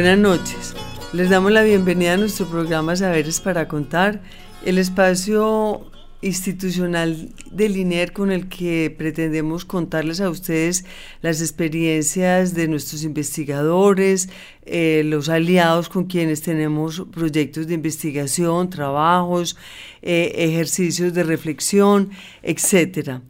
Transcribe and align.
Buenas 0.00 0.18
noches. 0.18 0.74
Les 1.12 1.28
damos 1.28 1.52
la 1.52 1.62
bienvenida 1.62 2.14
a 2.14 2.16
nuestro 2.16 2.46
programa 2.46 2.96
Saberes 2.96 3.38
para 3.38 3.68
Contar, 3.68 4.22
el 4.64 4.78
espacio 4.78 5.90
institucional 6.22 7.28
del 7.50 7.76
INER 7.76 8.14
con 8.14 8.32
el 8.32 8.48
que 8.48 8.94
pretendemos 8.96 9.66
contarles 9.66 10.22
a 10.22 10.30
ustedes 10.30 10.86
las 11.20 11.42
experiencias 11.42 12.54
de 12.54 12.66
nuestros 12.66 13.04
investigadores, 13.04 14.30
eh, 14.64 15.02
los 15.04 15.28
aliados 15.28 15.90
con 15.90 16.06
quienes 16.06 16.40
tenemos 16.40 17.04
proyectos 17.12 17.66
de 17.66 17.74
investigación, 17.74 18.70
trabajos, 18.70 19.58
eh, 20.00 20.32
ejercicios 20.34 21.12
de 21.12 21.24
reflexión, 21.24 22.08
etcétera. 22.42 23.20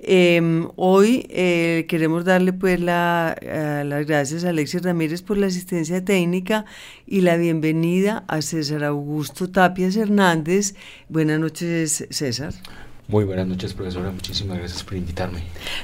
Em, 0.00 0.68
hoy 0.76 1.26
eh, 1.28 1.86
queremos 1.88 2.24
darle 2.24 2.52
pues 2.52 2.80
la, 2.80 3.36
eh, 3.40 3.82
las 3.84 4.06
gracias 4.06 4.44
a 4.44 4.50
Alexis 4.50 4.82
Ramírez 4.82 5.22
por 5.22 5.36
la 5.38 5.48
asistencia 5.48 6.04
técnica 6.04 6.64
y 7.06 7.22
la 7.22 7.36
bienvenida 7.36 8.24
a 8.28 8.40
César 8.40 8.84
Augusto 8.84 9.50
Tapias 9.50 9.96
Hernández. 9.96 10.74
Buenas 11.08 11.40
noches, 11.40 12.06
César. 12.10 12.54
Muy 13.10 13.24
buenas 13.24 13.46
noches, 13.46 13.72
profesora. 13.72 14.10
Muchísimas 14.10 14.58
gracias 14.58 14.84
por 14.84 14.92
invitarme. 14.94 15.42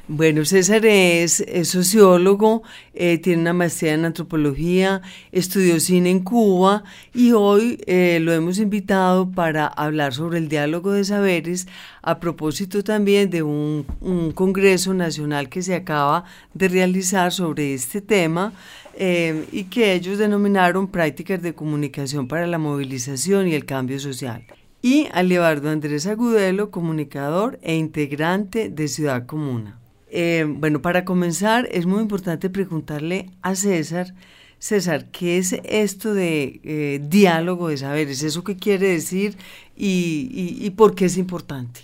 Bueno, 0.08 0.44
César 0.44 0.84
es, 0.84 1.42
sociólogo, 1.62 2.62
eh, 2.92 3.16
tiene 3.16 3.40
una 3.40 3.54
maestría 3.54 3.94
en 3.94 4.04
antropología, 4.04 5.00
estudió 5.32 5.80
cine 5.80 6.10
en 6.10 6.20
Cuba 6.20 6.84
y 7.14 7.32
hoy 7.32 7.80
eh, 7.86 8.18
lo 8.20 8.34
hemos 8.34 8.58
invitado 8.58 9.30
para 9.30 9.66
hablar 9.66 10.12
sobre 10.12 10.36
el 10.36 10.50
diálogo 10.50 10.92
de 10.92 11.02
saberes 11.02 11.66
a 12.02 12.20
propósito 12.20 12.84
también 12.84 13.30
de 13.30 13.42
un, 13.42 13.86
congreso 14.34 14.92
nacional 14.92 15.48
que 15.48 15.62
se 15.62 15.74
acaba 15.74 16.24
de 16.52 16.68
realizar 16.68 17.32
sobre 17.32 17.72
este 17.72 18.02
tema. 18.02 18.52
Eh, 18.96 19.46
y 19.50 19.64
que 19.64 19.92
ellos 19.94 20.18
denominaron 20.18 20.86
prácticas 20.86 21.42
de 21.42 21.52
comunicación 21.52 22.28
para 22.28 22.46
la 22.46 22.58
movilización 22.58 23.48
y 23.48 23.54
el 23.54 23.64
cambio 23.64 23.98
social 23.98 24.44
y 24.84 25.08
a 25.14 25.22
Leobardo 25.22 25.70
Andrés 25.70 26.06
Agudelo, 26.06 26.70
comunicador 26.70 27.58
e 27.62 27.74
integrante 27.74 28.68
de 28.68 28.86
Ciudad 28.86 29.24
Comuna. 29.24 29.78
Eh, 30.10 30.44
bueno, 30.46 30.82
para 30.82 31.06
comenzar 31.06 31.66
es 31.72 31.86
muy 31.86 32.02
importante 32.02 32.50
preguntarle 32.50 33.30
a 33.40 33.54
César, 33.54 34.14
César, 34.58 35.06
¿qué 35.06 35.38
es 35.38 35.54
esto 35.64 36.12
de 36.12 36.60
eh, 36.64 37.00
diálogo 37.02 37.68
de 37.68 37.78
saberes? 37.78 38.22
¿Eso 38.22 38.44
qué 38.44 38.58
quiere 38.58 38.88
decir 38.88 39.38
y, 39.74 40.68
por 40.76 40.94
qué 40.94 41.06
es 41.06 41.16
importante? 41.16 41.80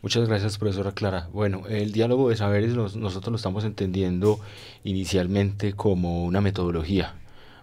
Muchas 0.00 0.28
gracias, 0.28 0.58
profesora 0.58 0.92
Clara. 0.92 1.28
Bueno, 1.32 1.66
el 1.68 1.90
diálogo 1.90 2.28
de 2.28 2.36
saberes 2.36 2.72
nosotros 2.72 3.32
lo 3.32 3.36
estamos 3.36 3.64
entendiendo 3.64 4.38
inicialmente 4.84 5.72
como 5.72 6.24
una 6.24 6.40
metodología, 6.40 7.14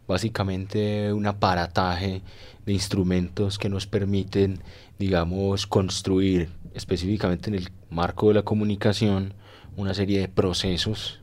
básicamente 0.07 1.11
un 1.13 1.27
aparataje 1.27 2.21
de 2.65 2.73
instrumentos 2.73 3.57
que 3.57 3.69
nos 3.69 3.87
permiten, 3.87 4.59
digamos, 4.99 5.67
construir 5.67 6.49
específicamente 6.73 7.49
en 7.49 7.55
el 7.55 7.69
marco 7.89 8.27
de 8.27 8.35
la 8.35 8.43
comunicación 8.43 9.33
una 9.77 9.93
serie 9.93 10.19
de 10.19 10.27
procesos 10.27 11.19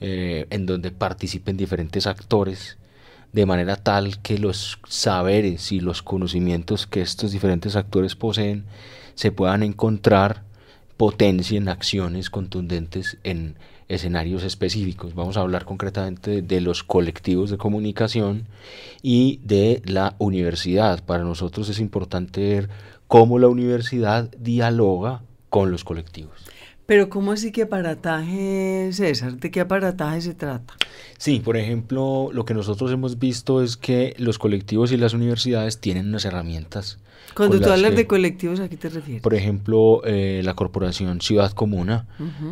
eh, 0.00 0.46
en 0.50 0.66
donde 0.66 0.90
participen 0.90 1.56
diferentes 1.56 2.06
actores 2.06 2.76
de 3.32 3.46
manera 3.46 3.76
tal 3.76 4.20
que 4.20 4.38
los 4.38 4.78
saberes 4.86 5.72
y 5.72 5.80
los 5.80 6.02
conocimientos 6.02 6.86
que 6.86 7.00
estos 7.00 7.32
diferentes 7.32 7.76
actores 7.76 8.14
poseen 8.14 8.64
se 9.14 9.32
puedan 9.32 9.62
encontrar, 9.62 10.42
potencien 10.96 11.68
acciones 11.68 12.30
contundentes 12.30 13.18
en 13.24 13.56
escenarios 13.92 14.42
específicos. 14.42 15.14
Vamos 15.14 15.36
a 15.36 15.40
hablar 15.40 15.64
concretamente 15.64 16.42
de 16.42 16.60
los 16.60 16.82
colectivos 16.82 17.50
de 17.50 17.58
comunicación 17.58 18.46
y 19.02 19.40
de 19.44 19.82
la 19.84 20.14
universidad. 20.18 21.04
Para 21.04 21.24
nosotros 21.24 21.68
es 21.68 21.78
importante 21.78 22.40
ver 22.40 22.70
cómo 23.06 23.38
la 23.38 23.48
universidad 23.48 24.30
dialoga 24.38 25.22
con 25.50 25.70
los 25.70 25.84
colectivos. 25.84 26.32
Pero 26.92 27.08
¿cómo 27.08 27.32
así 27.32 27.52
que 27.52 27.62
aparataje, 27.62 28.90
César? 28.92 29.38
¿De 29.38 29.50
qué 29.50 29.60
aparataje 29.60 30.20
se 30.20 30.34
trata? 30.34 30.74
Sí, 31.16 31.40
por 31.40 31.56
ejemplo, 31.56 32.28
lo 32.34 32.44
que 32.44 32.52
nosotros 32.52 32.92
hemos 32.92 33.18
visto 33.18 33.62
es 33.62 33.78
que 33.78 34.14
los 34.18 34.38
colectivos 34.38 34.92
y 34.92 34.98
las 34.98 35.14
universidades 35.14 35.80
tienen 35.80 36.08
unas 36.08 36.26
herramientas. 36.26 36.98
Cuando 37.34 37.58
tú 37.58 37.70
hablas 37.70 37.96
de 37.96 38.06
colectivos, 38.06 38.60
¿a 38.60 38.68
qué 38.68 38.76
te 38.76 38.90
refieres? 38.90 39.22
Por 39.22 39.32
ejemplo, 39.32 40.02
eh, 40.04 40.42
la 40.44 40.52
corporación 40.52 41.22
Ciudad 41.22 41.52
Comuna, 41.52 42.06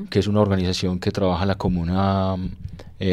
que 0.08 0.20
es 0.20 0.26
una 0.26 0.40
organización 0.40 1.00
que 1.00 1.10
trabaja 1.10 1.44
la 1.44 1.56
Comuna 1.56 2.34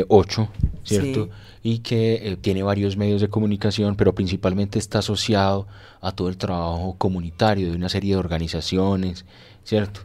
8, 0.07 0.41
eh, 0.41 0.67
¿cierto? 0.85 1.29
Y 1.61 1.79
que 1.79 2.21
eh, 2.23 2.37
tiene 2.39 2.63
varios 2.63 2.95
medios 2.95 3.19
de 3.19 3.27
comunicación, 3.27 3.97
pero 3.97 4.15
principalmente 4.15 4.79
está 4.79 4.99
asociado 4.99 5.67
a 5.99 6.13
todo 6.13 6.29
el 6.29 6.37
trabajo 6.37 6.95
comunitario 6.97 7.69
de 7.69 7.75
una 7.75 7.89
serie 7.89 8.13
de 8.13 8.17
organizaciones, 8.17 9.25
¿cierto? 9.65 9.99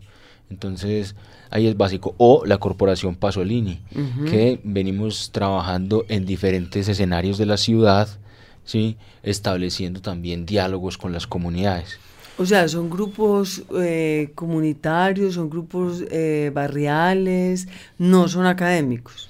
Entonces, 0.53 1.17
ahí 1.51 1.67
es 1.67 1.77
básico. 1.77 2.15
O 2.19 2.45
la 2.45 2.59
corporación 2.59 3.17
Pasolini, 3.17 3.81
que 4.31 4.61
venimos 4.63 5.31
trabajando 5.33 6.05
en 6.09 6.27
diferentes 6.27 6.89
escenarios 6.89 7.39
de 7.39 7.47
la 7.47 7.57
ciudad, 7.57 8.09
¿sí? 8.65 8.97
estableciendo 9.23 10.03
también 10.03 10.45
diálogos 10.45 10.99
con 10.99 11.13
las 11.13 11.27
comunidades. 11.27 11.99
O 12.39 12.45
sea, 12.45 12.69
son 12.69 12.91
grupos 12.91 13.63
eh, 13.79 14.33
comunitarios, 14.35 15.35
son 15.35 15.49
grupos 15.49 16.05
eh, 16.11 16.51
barriales, 16.55 17.69
no 17.99 18.29
son 18.29 18.47
académicos. 18.47 19.29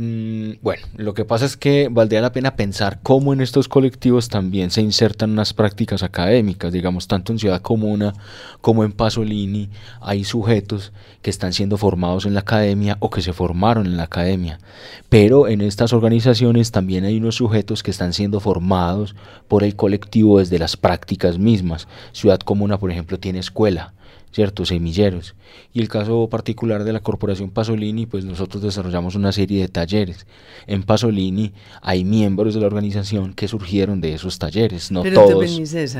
Mm, 0.00 0.60
bueno, 0.62 0.86
lo 0.96 1.12
que 1.12 1.24
pasa 1.24 1.44
es 1.44 1.56
que 1.56 1.88
valdría 1.90 2.20
la 2.20 2.30
pena 2.30 2.54
pensar 2.54 3.00
cómo 3.02 3.32
en 3.32 3.40
estos 3.40 3.66
colectivos 3.66 4.28
también 4.28 4.70
se 4.70 4.80
insertan 4.80 5.32
unas 5.32 5.52
prácticas 5.54 6.04
académicas, 6.04 6.72
digamos, 6.72 7.08
tanto 7.08 7.32
en 7.32 7.40
Ciudad 7.40 7.60
Comuna 7.62 8.12
como 8.60 8.84
en 8.84 8.92
Pasolini 8.92 9.70
hay 10.00 10.22
sujetos 10.22 10.92
que 11.20 11.30
están 11.30 11.52
siendo 11.52 11.78
formados 11.78 12.26
en 12.26 12.34
la 12.34 12.40
academia 12.40 12.96
o 13.00 13.10
que 13.10 13.22
se 13.22 13.32
formaron 13.32 13.86
en 13.86 13.96
la 13.96 14.04
academia, 14.04 14.60
pero 15.08 15.48
en 15.48 15.62
estas 15.62 15.92
organizaciones 15.92 16.70
también 16.70 17.04
hay 17.04 17.16
unos 17.16 17.34
sujetos 17.34 17.82
que 17.82 17.90
están 17.90 18.12
siendo 18.12 18.38
formados 18.38 19.16
por 19.48 19.64
el 19.64 19.74
colectivo 19.74 20.38
desde 20.38 20.60
las 20.60 20.76
prácticas 20.76 21.38
mismas. 21.38 21.88
Ciudad 22.12 22.38
Comuna, 22.38 22.78
por 22.78 22.92
ejemplo, 22.92 23.18
tiene 23.18 23.40
escuela, 23.40 23.94
¿cierto? 24.32 24.64
Semilleros. 24.64 25.34
Y 25.72 25.80
el 25.80 25.88
caso 25.88 26.28
particular 26.28 26.84
de 26.84 26.92
la 26.92 27.00
Corporación 27.00 27.50
Pasolini, 27.50 28.06
pues 28.06 28.24
nosotros 28.24 28.62
desarrollamos 28.62 29.14
una 29.14 29.32
serie 29.32 29.60
de 29.62 29.68
talleres. 29.68 30.26
En 30.66 30.82
Pasolini 30.82 31.52
hay 31.82 32.04
miembros 32.04 32.54
de 32.54 32.60
la 32.60 32.66
organización 32.66 33.34
que 33.34 33.48
surgieron 33.48 34.00
de 34.00 34.14
esos 34.14 34.38
talleres, 34.38 34.90
no 34.90 35.02
todos 35.02 35.50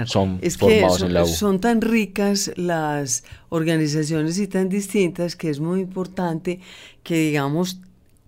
son 0.06 0.40
formados 0.58 1.02
en 1.02 1.14
la 1.14 1.24
U. 1.24 1.26
Son 1.26 1.60
tan 1.60 1.80
ricas 1.80 2.52
las 2.56 3.24
organizaciones 3.48 4.38
y 4.38 4.46
tan 4.46 4.68
distintas 4.68 5.36
que 5.36 5.50
es 5.50 5.60
muy 5.60 5.80
importante 5.80 6.60
que 7.02 7.18
digamos 7.18 7.80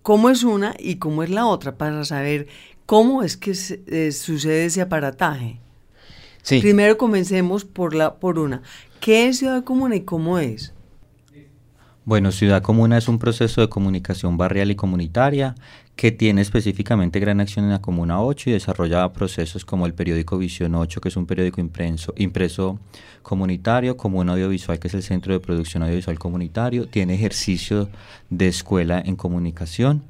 cómo 0.03 0.31
es 0.31 0.45
una 0.45 0.75
y 0.79 0.97
cómo 0.97 1.23
es 1.23 1.31
la 1.31 1.47
otra 1.47 1.77
para 1.77 2.05
saber 2.05 2.47
cómo 2.87 3.23
es 3.23 3.37
que 3.37 3.53
eh, 3.53 4.13
sucede 4.13 4.65
ese 4.65 4.81
aparataje. 4.81 5.59
Sí. 6.43 6.61
Primero 6.61 6.97
comencemos 6.97 7.65
por 7.65 7.95
la 7.95 8.15
por 8.15 8.39
una. 8.39 8.63
¿Qué 9.01 9.29
es 9.29 9.39
ciudad 9.39 9.65
comuna 9.65 9.97
y 9.97 10.03
cómo 10.03 10.39
es? 10.39 10.75
Bueno, 12.05 12.33
Ciudad 12.33 12.63
Comuna 12.63 12.99
es 12.99 13.09
un 13.09 13.19
proceso 13.19 13.61
de 13.61 13.69
comunicación 13.69 14.37
barrial 14.37 14.71
y 14.71 14.75
comunitaria 14.75 15.55
que 15.97 16.11
tiene 16.11 16.41
específicamente 16.41 17.21
gran 17.21 17.41
acción 17.41 17.67
en 17.67 17.71
la 17.71 17.81
Comuna 17.81 18.23
8 18.23 18.51
y 18.51 18.53
desarrolla 18.55 19.13
procesos 19.13 19.65
como 19.65 19.87
el 19.87 19.95
periódico 19.95 20.37
Visión 20.37 20.75
8, 20.75 21.01
que 21.01 21.09
es 21.09 21.17
un 21.17 21.27
periódico 21.27 21.61
impreso, 21.61 22.13
impreso 22.17 22.81
comunitario, 23.23 23.97
Comuna 23.97 24.33
Audiovisual, 24.33 24.79
que 24.79 24.89
es 24.89 24.95
el 24.95 25.03
Centro 25.03 25.33
de 25.33 25.41
Producción 25.41 25.83
Audiovisual 25.83 26.19
Comunitario, 26.19 26.89
tiene 26.89 27.15
ejercicio 27.15 27.89
de 28.29 28.49
escuela 28.49 29.01
en 29.05 29.17
comunicación. 29.17 30.03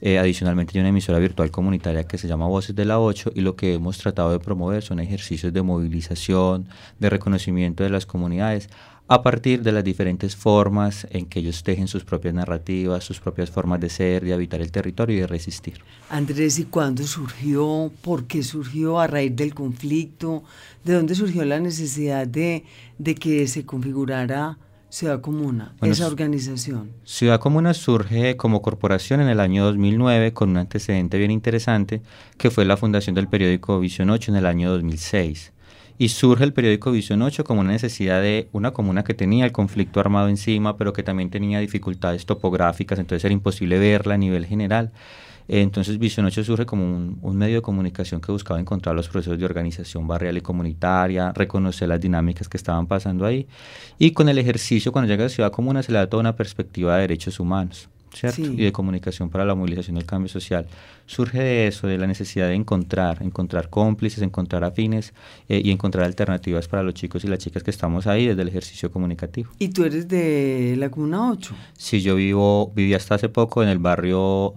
Eh, 0.00 0.18
adicionalmente 0.18 0.72
hay 0.76 0.80
una 0.80 0.90
emisora 0.90 1.18
virtual 1.18 1.50
comunitaria 1.50 2.04
que 2.04 2.18
se 2.18 2.28
llama 2.28 2.46
Voces 2.46 2.76
de 2.76 2.84
la 2.84 3.00
8 3.00 3.32
y 3.34 3.40
lo 3.40 3.56
que 3.56 3.74
hemos 3.74 3.98
tratado 3.98 4.30
de 4.30 4.38
promover 4.38 4.82
son 4.82 5.00
ejercicios 5.00 5.52
de 5.52 5.62
movilización, 5.62 6.68
de 6.98 7.10
reconocimiento 7.10 7.82
de 7.82 7.90
las 7.90 8.06
comunidades 8.06 8.68
a 9.08 9.22
partir 9.22 9.62
de 9.62 9.70
las 9.70 9.84
diferentes 9.84 10.34
formas 10.34 11.06
en 11.10 11.26
que 11.26 11.38
ellos 11.38 11.62
tejen 11.62 11.86
sus 11.86 12.04
propias 12.04 12.34
narrativas, 12.34 13.04
sus 13.04 13.20
propias 13.20 13.50
formas 13.50 13.80
de 13.80 13.88
ser, 13.88 14.24
de 14.24 14.32
habitar 14.32 14.60
el 14.60 14.72
territorio 14.72 15.16
y 15.16 15.20
de 15.20 15.26
resistir. 15.28 15.80
Andrés, 16.10 16.58
¿y 16.58 16.64
cuándo 16.64 17.04
surgió? 17.04 17.92
¿Por 18.02 18.26
qué 18.26 18.42
surgió? 18.42 18.98
¿A 18.98 19.06
raíz 19.06 19.36
del 19.36 19.54
conflicto? 19.54 20.42
¿De 20.84 20.94
dónde 20.94 21.14
surgió 21.14 21.44
la 21.44 21.60
necesidad 21.60 22.26
de, 22.26 22.64
de 22.98 23.14
que 23.14 23.46
se 23.46 23.64
configurara 23.64 24.58
Ciudad 24.96 25.20
Comuna, 25.20 25.74
esa 25.82 26.06
organización? 26.06 26.90
Ciudad 27.04 27.38
Comuna 27.38 27.74
surge 27.74 28.38
como 28.38 28.62
corporación 28.62 29.20
en 29.20 29.28
el 29.28 29.40
año 29.40 29.62
2009 29.66 30.32
con 30.32 30.48
un 30.48 30.56
antecedente 30.56 31.18
bien 31.18 31.30
interesante 31.30 32.00
que 32.38 32.50
fue 32.50 32.64
la 32.64 32.78
fundación 32.78 33.14
del 33.14 33.28
periódico 33.28 33.78
Visión 33.78 34.08
8 34.08 34.30
en 34.30 34.38
el 34.38 34.46
año 34.46 34.70
2006 34.70 35.52
y 35.98 36.08
surge 36.08 36.44
el 36.44 36.54
periódico 36.54 36.92
Visión 36.92 37.20
8 37.20 37.44
como 37.44 37.60
una 37.60 37.72
necesidad 37.72 38.22
de 38.22 38.48
una 38.52 38.70
comuna 38.70 39.04
que 39.04 39.12
tenía 39.12 39.44
el 39.44 39.52
conflicto 39.52 40.00
armado 40.00 40.30
encima, 40.30 40.78
pero 40.78 40.94
que 40.94 41.02
también 41.02 41.28
tenía 41.28 41.60
dificultades 41.60 42.24
topográficas, 42.24 42.98
entonces 42.98 43.22
era 43.22 43.34
imposible 43.34 43.78
verla 43.78 44.14
a 44.14 44.16
nivel 44.16 44.46
general. 44.46 44.92
Entonces 45.48 45.98
Visión 45.98 46.26
8 46.26 46.44
surge 46.44 46.66
como 46.66 46.84
un, 46.84 47.36
medio 47.36 47.56
de 47.56 47.62
comunicación 47.62 48.20
que 48.20 48.32
buscaba 48.32 48.58
encontrar 48.58 48.96
los 48.96 49.08
procesos 49.08 49.38
de 49.38 49.44
organización 49.44 50.06
barrial 50.06 50.36
y 50.36 50.40
comunitaria, 50.40 51.32
reconocer 51.32 51.88
las 51.88 52.00
dinámicas 52.00 52.48
que 52.48 52.56
estaban 52.56 52.86
pasando 52.86 53.24
ahí 53.24 53.46
y 53.98 54.10
con 54.10 54.28
el 54.28 54.38
ejercicio 54.38 54.90
cuando 54.90 55.08
llega 55.08 55.26
a 55.26 55.28
Ciudad 55.28 55.52
Comuna 55.52 55.82
se 55.82 55.92
le 55.92 55.98
da 55.98 56.08
toda 56.08 56.20
una 56.20 56.34
perspectiva 56.34 56.96
de 56.96 57.02
derechos 57.02 57.38
humanos. 57.38 57.88
¿cierto? 58.12 58.40
Y 58.40 58.56
de 58.56 58.72
comunicación 58.72 59.28
para 59.28 59.44
la 59.44 59.54
movilización 59.54 59.96
del 59.96 60.06
cambio 60.06 60.28
social. 60.28 60.66
Surge 61.06 61.38
de 61.38 61.66
eso, 61.68 61.86
de 61.86 61.98
la 61.98 62.06
necesidad 62.06 62.48
de 62.48 62.54
encontrar, 62.54 63.22
encontrar 63.22 63.70
cómplices, 63.70 64.22
encontrar 64.22 64.64
afines 64.64 65.14
eh, 65.48 65.62
y 65.64 65.70
encontrar 65.70 66.04
alternativas 66.04 66.66
para 66.66 66.82
los 66.82 66.94
chicos 66.94 67.24
y 67.24 67.28
las 67.28 67.38
chicas 67.38 67.62
que 67.62 67.70
estamos 67.70 68.06
ahí 68.06 68.26
desde 68.26 68.42
el 68.42 68.48
ejercicio 68.48 68.90
comunicativo. 68.90 69.50
¿Y 69.58 69.68
tú 69.68 69.84
eres 69.84 70.08
de 70.08 70.74
la 70.76 70.90
Comuna 70.90 71.30
8? 71.30 71.54
Sí, 71.78 72.02
yo 72.02 72.16
vivo, 72.16 72.72
viví 72.74 72.94
hasta 72.94 73.14
hace 73.14 73.28
poco 73.28 73.62
en 73.62 73.68
el 73.68 73.78
barrio 73.78 74.52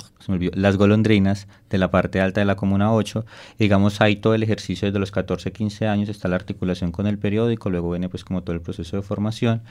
Las 0.54 0.78
Golondrinas, 0.78 1.48
de 1.70 1.78
la 1.78 1.92
parte 1.92 2.20
alta 2.20 2.42
de 2.42 2.46
la 2.46 2.56
Comuna 2.56 2.94
8. 2.94 3.26
Digamos, 3.58 4.02
ahí 4.02 4.16
todo 4.16 4.34
el 4.34 4.44
ejercicio 4.44 4.88
desde 4.88 5.00
los 5.00 5.12
14, 5.12 5.52
15 5.52 5.88
años, 5.88 6.10
está 6.10 6.28
la 6.28 6.36
articulación 6.36 6.92
con 6.92 7.08
el 7.08 7.18
periódico, 7.18 7.70
luego 7.70 7.92
viene 7.92 8.10
pues 8.10 8.24
como 8.24 8.42
todo 8.42 8.56
el 8.56 8.62
proceso 8.62 8.96
de 8.98 9.04
formación 9.04 9.62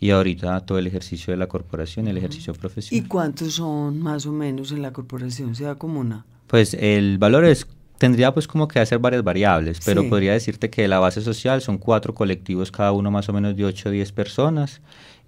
y 0.00 0.10
ahorita 0.10 0.60
todo 0.60 0.78
el 0.78 0.86
ejercicio 0.86 1.32
de 1.32 1.36
la 1.36 1.48
corporación, 1.48 2.08
el 2.08 2.16
ejercicio 2.16 2.54
profesional. 2.54 3.04
¿Y 3.04 3.08
cuántos 3.08 3.54
son 3.54 4.00
más 4.00 4.26
o 4.26 4.32
menos 4.32 4.72
en 4.72 4.82
la 4.82 4.92
corporación 4.92 5.54
Ciudad 5.54 5.76
Comuna? 5.76 6.24
Pues 6.48 6.74
el 6.74 7.18
valor 7.18 7.44
es 7.44 7.66
tendría 7.98 8.32
pues 8.32 8.46
como 8.46 8.68
que 8.68 8.78
hacer 8.78 9.00
varias 9.00 9.22
variables, 9.22 9.80
pero 9.84 10.08
podría 10.08 10.32
decirte 10.32 10.70
que 10.70 10.86
la 10.88 11.00
base 11.00 11.20
social 11.20 11.60
son 11.60 11.78
cuatro 11.78 12.14
colectivos, 12.14 12.70
cada 12.70 12.92
uno 12.92 13.10
más 13.10 13.28
o 13.28 13.32
menos 13.32 13.56
de 13.56 13.64
8 13.64 13.88
o 13.88 13.92
10 13.92 14.12
personas. 14.12 14.80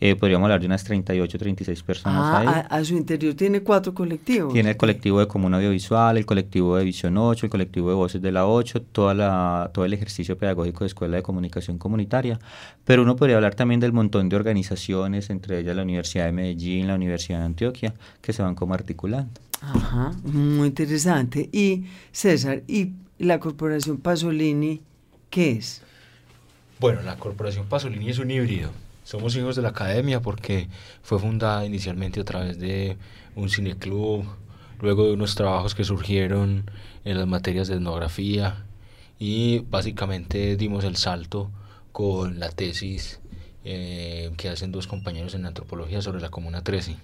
Eh, 0.03 0.17
podríamos 0.17 0.47
hablar 0.47 0.61
de 0.61 0.67
unas 0.67 0.83
38, 0.83 1.39
36 1.39 1.83
personas 1.83 2.23
ah, 2.23 2.39
ahí. 2.41 2.67
A, 2.71 2.85
su 2.85 2.97
interior 2.97 3.35
tiene 3.35 3.63
cuatro 3.63 3.93
colectivos. 3.93 4.53
Tiene 4.53 4.71
el 4.71 4.77
colectivo 4.79 5.21
de 5.21 5.29
Comuna 5.29 5.59
Audiovisual, 5.59 6.17
el 6.17 6.25
colectivo 6.25 6.77
de 6.77 6.85
Visión 6.85 7.19
8, 7.19 7.47
el 7.47 7.51
colectivo 7.51 7.91
de 7.91 7.95
Voces 7.97 8.23
de 8.23 8.33
la 8.33 8.47
8, 8.47 8.81
toda 8.81 9.13
la, 9.13 9.71
todo 9.75 9.85
el 9.85 9.93
ejercicio 9.93 10.39
pedagógico 10.39 10.85
de 10.85 10.87
Escuela 10.87 11.17
de 11.17 11.23
Comunicación 11.23 11.77
Comunitaria. 11.77 12.39
Pero 12.85 13.03
uno 13.03 13.15
podría 13.15 13.37
hablar 13.37 13.55
también 13.55 13.79
del 13.79 13.93
montón 13.93 14.31
de 14.31 14.37
organizaciones, 14.37 15.29
entre 15.29 15.59
ellas 15.59 15.77
la 15.77 15.83
Universidad 15.83 16.25
de 16.25 16.33
Medellín, 16.33 16.87
la 16.87 16.95
Universidad 16.95 17.41
de 17.41 17.45
Antioquia, 17.45 17.95
que 18.23 18.33
se 18.33 18.43
van 18.43 18.55
como 18.55 18.73
articulando. 18.73 19.39
Ajá, 19.61 20.13
muy 20.25 20.69
interesante. 20.69 21.51
Y 21.53 21.85
César, 22.11 22.63
¿y 22.67 22.93
la 23.19 23.39
Corporación 23.39 23.99
Pasolini 23.99 24.81
qué 25.29 25.53
es? 25.53 25.83
Bueno, 26.79 27.03
la 27.03 27.17
Corporación 27.17 27.67
Pasolini 27.67 28.09
es 28.09 28.19
un 28.19 28.31
híbrido. 28.31 28.71
Somos 29.11 29.35
hijos 29.35 29.57
de 29.57 29.63
la 29.63 29.71
academia 29.71 30.23
porque 30.23 30.69
fue 31.03 31.19
fundada 31.19 31.67
inicialmente 31.67 32.21
a 32.21 32.25
través 32.25 32.61
de 32.61 32.97
un 33.35 33.51
cineclub, 33.51 34.25
luego 34.81 35.05
de 35.05 35.15
unos 35.15 35.35
trabajos 35.35 35.75
que 35.75 35.83
surgieron 35.83 36.71
en 37.05 37.19
las 37.19 37.27
materias 37.27 37.67
de 37.67 37.75
etnografía 37.75 38.67
y 39.19 39.65
básicamente 39.69 40.55
dimos 40.55 40.85
el 40.85 40.95
salto 40.95 41.51
con 41.91 42.39
la 42.39 42.51
tesis 42.51 43.19
eh, 43.65 44.31
que 44.37 44.49
hacen 44.49 44.71
dos 44.71 44.87
compañeros 44.87 45.35
en 45.35 45.45
antropología 45.45 46.01
sobre 46.03 46.21
la 46.21 46.29
Comuna 46.29 46.63
13. 46.63 46.97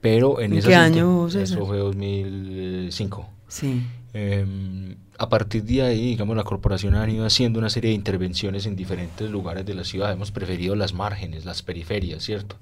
Pero 0.00 0.40
en, 0.40 0.54
ese 0.54 0.76
año? 0.76 1.28
Eso 1.28 1.66
fue 1.66 1.76
2005. 1.76 3.28
Sí. 3.48 3.82
Em, 4.14 4.96
a 5.18 5.28
partir 5.28 5.64
de 5.64 5.82
ahí, 5.82 6.06
digamos, 6.10 6.36
la 6.36 6.44
corporación 6.44 6.94
ha 6.94 7.10
ido 7.10 7.26
haciendo 7.26 7.58
una 7.58 7.70
serie 7.70 7.90
de 7.90 7.96
intervenciones 7.96 8.66
en 8.66 8.76
diferentes 8.76 9.28
lugares 9.28 9.66
de 9.66 9.74
la 9.74 9.82
ciudad. 9.82 10.12
Hemos 10.12 10.30
preferido 10.30 10.76
las 10.76 10.94
márgenes, 10.94 11.44
las 11.44 11.62
periferias, 11.62 12.22
¿cierto? 12.22 12.56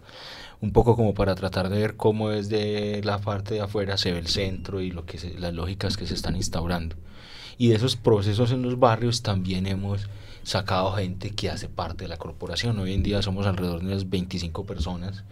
Un 0.63 0.73
poco 0.73 0.97
como 0.97 1.13
para 1.13 1.35
tratar 1.35 1.69
de 1.69 1.79
ver 1.79 1.97
cómo 1.97 2.31
desde 2.31 3.03
la 3.05 3.19
parte 3.19 3.55
de 3.55 3.61
afuera 3.61 3.99
se 3.99 4.11
ve 4.11 4.19
el 4.19 4.29
centro 4.29 4.81
y 4.81 4.91
lo 4.91 5.05
que 5.05 5.19
las 5.39 5.53
lógicas 5.53 5.99
que 5.99 6.07
se 6.07 6.15
están 6.15 6.35
instaurando. 6.35 6.97
Y 7.59 7.69
de 7.69 7.77
esos 7.77 7.97
procesos 7.97 8.51
en 8.53 8.63
los 8.63 8.79
barrios 8.79 9.23
también 9.23 9.67
hemos 9.67 10.09
sacado 10.43 10.93
gente 10.93 11.33
que 11.33 11.51
hace 11.51 11.69
parte 11.69 12.05
de 12.05 12.09
la 12.09 12.17
corporación. 12.17 12.79
Hoy 12.79 12.95
en 12.95 13.03
día 13.03 13.21
somos 13.21 13.47
alrededor 13.47 13.81
de 13.81 13.87
unas 13.89 14.09
25 14.09 14.65
personas 14.65 15.25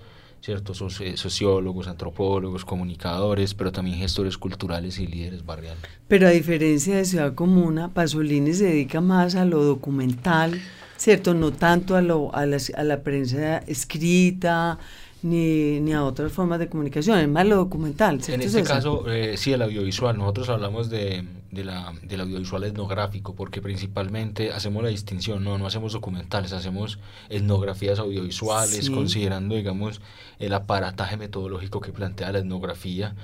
¿cierto? 0.44 0.74
sociólogos, 0.74 1.88
antropólogos, 1.88 2.66
comunicadores, 2.66 3.54
pero 3.54 3.72
también 3.72 3.96
gestores 3.96 4.36
culturales 4.36 4.98
y 4.98 5.06
líderes 5.06 5.46
barriales. 5.46 5.82
Pero 6.06 6.26
a 6.26 6.30
diferencia 6.30 6.96
de 6.96 7.06
Ciudad 7.06 7.34
Comuna, 7.34 7.94
Pasolini 7.94 8.52
se 8.52 8.64
dedica 8.64 9.00
más 9.00 9.36
a 9.36 9.46
lo 9.46 9.64
documental, 9.64 10.60
¿cierto? 10.98 11.32
No 11.32 11.50
tanto 11.50 11.96
a, 11.96 12.02
lo, 12.02 12.34
a, 12.34 12.44
la, 12.44 12.58
a 12.76 12.84
la 12.84 13.02
prensa 13.02 13.58
escrita, 13.58 14.78
ni, 15.24 15.80
ni, 15.80 15.94
a 15.94 16.04
otras 16.04 16.32
formas 16.32 16.58
de 16.58 16.68
comunicación, 16.68 17.18
es 17.18 17.28
más 17.28 17.46
lo 17.46 17.56
documental. 17.56 18.20
En 18.28 18.42
este 18.42 18.62
caso, 18.62 19.10
eh, 19.10 19.38
sí, 19.38 19.54
el 19.54 19.62
audiovisual. 19.62 20.18
Nosotros 20.18 20.50
hablamos 20.50 20.90
de, 20.90 21.24
de 21.50 21.64
la, 21.64 21.94
del 22.02 22.20
audiovisual 22.20 22.64
etnográfico, 22.64 23.34
porque 23.34 23.62
principalmente 23.62 24.52
hacemos 24.52 24.82
la 24.82 24.90
distinción, 24.90 25.42
no, 25.42 25.56
no 25.56 25.66
hacemos 25.66 25.94
documentales, 25.94 26.52
hacemos 26.52 26.98
etnografías 27.30 27.98
audiovisuales, 28.00 28.90
considerando, 28.90 29.54
digamos, 29.54 30.02
el 30.38 30.52
aparataje 30.52 31.16
metodológico 31.16 31.80
que 31.80 31.90
plantea 31.90 32.30
la 32.30 32.40
etnografía 32.40 33.14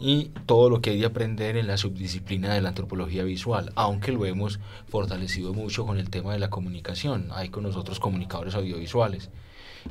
y 0.00 0.30
todo 0.46 0.70
lo 0.70 0.80
que 0.80 0.90
hay 0.90 1.00
de 1.00 1.06
aprender 1.06 1.58
en 1.58 1.66
la 1.66 1.76
subdisciplina 1.76 2.54
de 2.54 2.62
la 2.62 2.70
antropología 2.70 3.22
visual, 3.22 3.70
aunque 3.74 4.12
lo 4.12 4.24
hemos 4.24 4.60
fortalecido 4.88 5.52
mucho 5.52 5.84
con 5.84 5.98
el 5.98 6.08
tema 6.08 6.32
de 6.32 6.38
la 6.38 6.48
comunicación. 6.48 7.28
Hay 7.32 7.50
con 7.50 7.64
nosotros 7.64 8.00
comunicadores 8.00 8.54
audiovisuales 8.54 9.28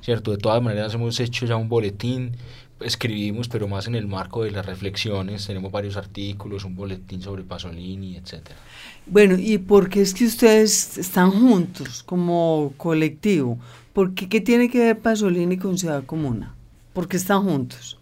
¿cierto? 0.01 0.31
De 0.31 0.37
todas 0.37 0.61
maneras 0.61 0.93
hemos 0.93 1.19
hecho 1.19 1.45
ya 1.45 1.55
un 1.55 1.69
boletín, 1.69 2.35
escribimos, 2.79 3.49
pero 3.49 3.67
más 3.67 3.87
en 3.87 3.95
el 3.95 4.07
marco 4.07 4.43
de 4.43 4.51
las 4.51 4.65
reflexiones, 4.65 5.45
tenemos 5.45 5.71
varios 5.71 5.97
artículos, 5.97 6.63
un 6.65 6.75
boletín 6.75 7.21
sobre 7.21 7.43
Pasolini, 7.43 8.15
etcétera. 8.15 8.57
Bueno, 9.05 9.35
¿y 9.37 9.57
por 9.57 9.89
qué 9.89 10.01
es 10.01 10.13
que 10.13 10.25
ustedes 10.25 10.97
están 10.97 11.31
juntos 11.31 12.03
como 12.03 12.73
colectivo? 12.77 13.57
¿Por 13.93 14.13
qué, 14.13 14.29
qué 14.29 14.41
tiene 14.41 14.69
que 14.69 14.79
ver 14.79 14.99
Pasolini 14.99 15.57
con 15.57 15.77
Ciudad 15.77 16.03
Comuna? 16.05 16.55
¿Por 16.93 17.07
qué 17.07 17.17
están 17.17 17.43
juntos? 17.43 17.97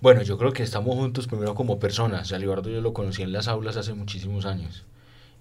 Bueno, 0.00 0.22
yo 0.22 0.38
creo 0.38 0.52
que 0.52 0.62
estamos 0.62 0.96
juntos 0.96 1.26
primero 1.26 1.54
como 1.54 1.78
personas. 1.78 2.32
A 2.32 2.38
Libardo 2.38 2.70
yo 2.70 2.80
lo 2.80 2.94
conocí 2.94 3.22
en 3.22 3.32
las 3.32 3.48
aulas 3.48 3.76
hace 3.76 3.92
muchísimos 3.92 4.46
años 4.46 4.84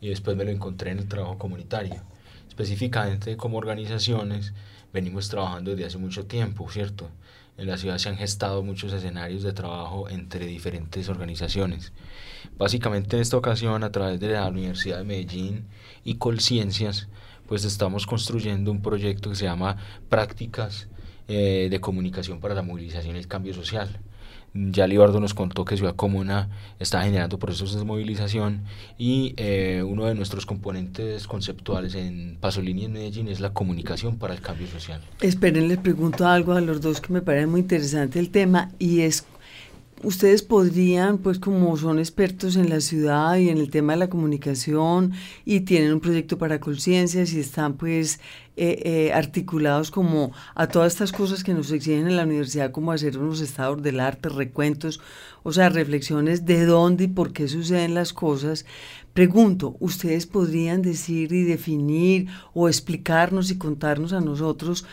y 0.01 0.09
después 0.09 0.35
me 0.35 0.43
lo 0.43 0.51
encontré 0.51 0.91
en 0.91 0.99
el 0.99 1.07
trabajo 1.07 1.37
comunitario. 1.37 2.01
Específicamente 2.59 3.37
como 3.37 3.57
organizaciones 3.57 4.51
venimos 4.91 5.29
trabajando 5.29 5.71
desde 5.71 5.85
hace 5.85 5.97
mucho 5.97 6.25
tiempo, 6.25 6.69
¿cierto? 6.69 7.09
En 7.57 7.67
la 7.67 7.77
ciudad 7.77 7.97
se 7.99 8.09
han 8.09 8.17
gestado 8.17 8.63
muchos 8.63 8.91
escenarios 8.91 9.43
de 9.43 9.53
trabajo 9.53 10.09
entre 10.09 10.45
diferentes 10.45 11.07
organizaciones. 11.07 11.93
Básicamente 12.57 13.15
en 13.15 13.21
esta 13.21 13.37
ocasión, 13.37 13.85
a 13.85 13.93
través 13.93 14.19
de 14.19 14.33
la 14.33 14.45
Universidad 14.49 14.97
de 14.97 15.05
Medellín 15.05 15.67
y 16.03 16.15
Colciencias, 16.15 17.07
pues 17.47 17.63
estamos 17.63 18.05
construyendo 18.05 18.71
un 18.71 18.81
proyecto 18.81 19.29
que 19.29 19.37
se 19.37 19.45
llama 19.45 19.77
Prácticas 20.09 20.89
eh, 21.29 21.69
de 21.71 21.79
comunicación 21.79 22.41
para 22.41 22.55
la 22.55 22.61
movilización 22.61 23.15
y 23.15 23.19
el 23.19 23.27
cambio 23.29 23.53
social. 23.53 24.01
Ya 24.53 24.87
Libardo 24.87 25.19
nos 25.19 25.33
contó 25.33 25.65
que 25.65 25.77
Ciudad 25.77 25.95
Comuna 25.95 26.49
está 26.79 27.03
generando 27.03 27.37
procesos 27.37 27.75
de 27.75 27.85
movilización 27.85 28.61
y 28.97 29.33
eh, 29.37 29.83
uno 29.85 30.05
de 30.05 30.15
nuestros 30.15 30.45
componentes 30.45 31.27
conceptuales 31.27 31.95
en 31.95 32.37
Pasolini 32.39 32.85
en 32.85 32.93
Medellín 32.93 33.27
es 33.27 33.39
la 33.39 33.53
comunicación 33.53 34.17
para 34.17 34.33
el 34.33 34.41
cambio 34.41 34.67
social. 34.67 35.01
Esperen, 35.21 35.67
les 35.67 35.77
pregunto 35.77 36.27
algo 36.27 36.53
a 36.53 36.61
los 36.61 36.81
dos 36.81 36.99
que 37.01 37.13
me 37.13 37.21
parece 37.21 37.47
muy 37.47 37.61
interesante 37.61 38.19
el 38.19 38.29
tema 38.29 38.71
y 38.79 39.01
es 39.01 39.25
ustedes 40.03 40.43
podrían, 40.43 41.17
pues 41.17 41.39
como 41.39 41.75
son 41.77 41.99
expertos 41.99 42.55
en 42.55 42.69
la 42.69 42.81
ciudad 42.81 43.37
y 43.37 43.49
en 43.49 43.57
el 43.57 43.69
tema 43.69 43.93
de 43.93 43.99
la 43.99 44.09
comunicación 44.09 45.13
y 45.45 45.61
tienen 45.61 45.93
un 45.93 45.99
proyecto 45.99 46.37
para 46.37 46.59
conciencias 46.59 47.33
y 47.33 47.39
están 47.39 47.73
pues 47.73 48.19
eh, 48.55 48.81
eh, 48.83 49.13
articulados 49.13 49.89
como 49.89 50.33
a 50.53 50.67
todas 50.67 50.93
estas 50.93 51.11
cosas 51.11 51.43
que 51.43 51.53
nos 51.53 51.71
exigen 51.71 52.07
en 52.07 52.17
la 52.17 52.23
universidad, 52.23 52.71
como 52.71 52.91
hacer 52.91 53.17
unos 53.17 53.41
estados 53.41 53.81
del 53.81 53.99
arte, 53.99 54.29
recuentos, 54.29 54.99
o 55.43 55.53
sea, 55.53 55.69
reflexiones 55.69 56.45
de 56.45 56.65
dónde 56.65 57.05
y 57.05 57.07
por 57.07 57.31
qué 57.31 57.47
suceden 57.47 57.93
las 57.93 58.11
cosas. 58.11 58.65
Pregunto, 59.13 59.75
¿ustedes 59.79 60.25
podrían 60.25 60.81
decir 60.81 61.31
y 61.33 61.43
definir 61.43 62.27
o 62.53 62.67
explicarnos 62.67 63.49
y 63.49 63.57
contarnos 63.57 64.13
a 64.13 64.21
nosotros 64.21 64.85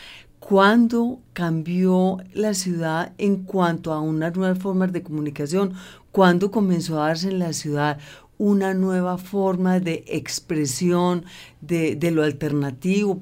¿Cuándo 0.49 1.19
cambió 1.33 2.19
la 2.33 2.55
ciudad 2.55 3.11
en 3.19 3.43
cuanto 3.43 3.93
a 3.93 4.01
unas 4.01 4.37
nuevas 4.37 4.61
formas 4.61 4.93
de 4.93 5.03
comunicación? 5.03 5.73
¿Cuándo 6.13 6.53
comenzó 6.53 7.03
a 7.03 7.09
darse 7.09 7.31
en 7.31 7.41
la 7.41 7.53
ciudad 7.53 7.99
una 8.39 8.73
nueva 8.73 9.19
forma 9.19 9.81
de 9.81 10.05
expresión 10.07 11.25
de, 11.61 11.99
lo 12.13 12.23
alternativo? 12.23 13.19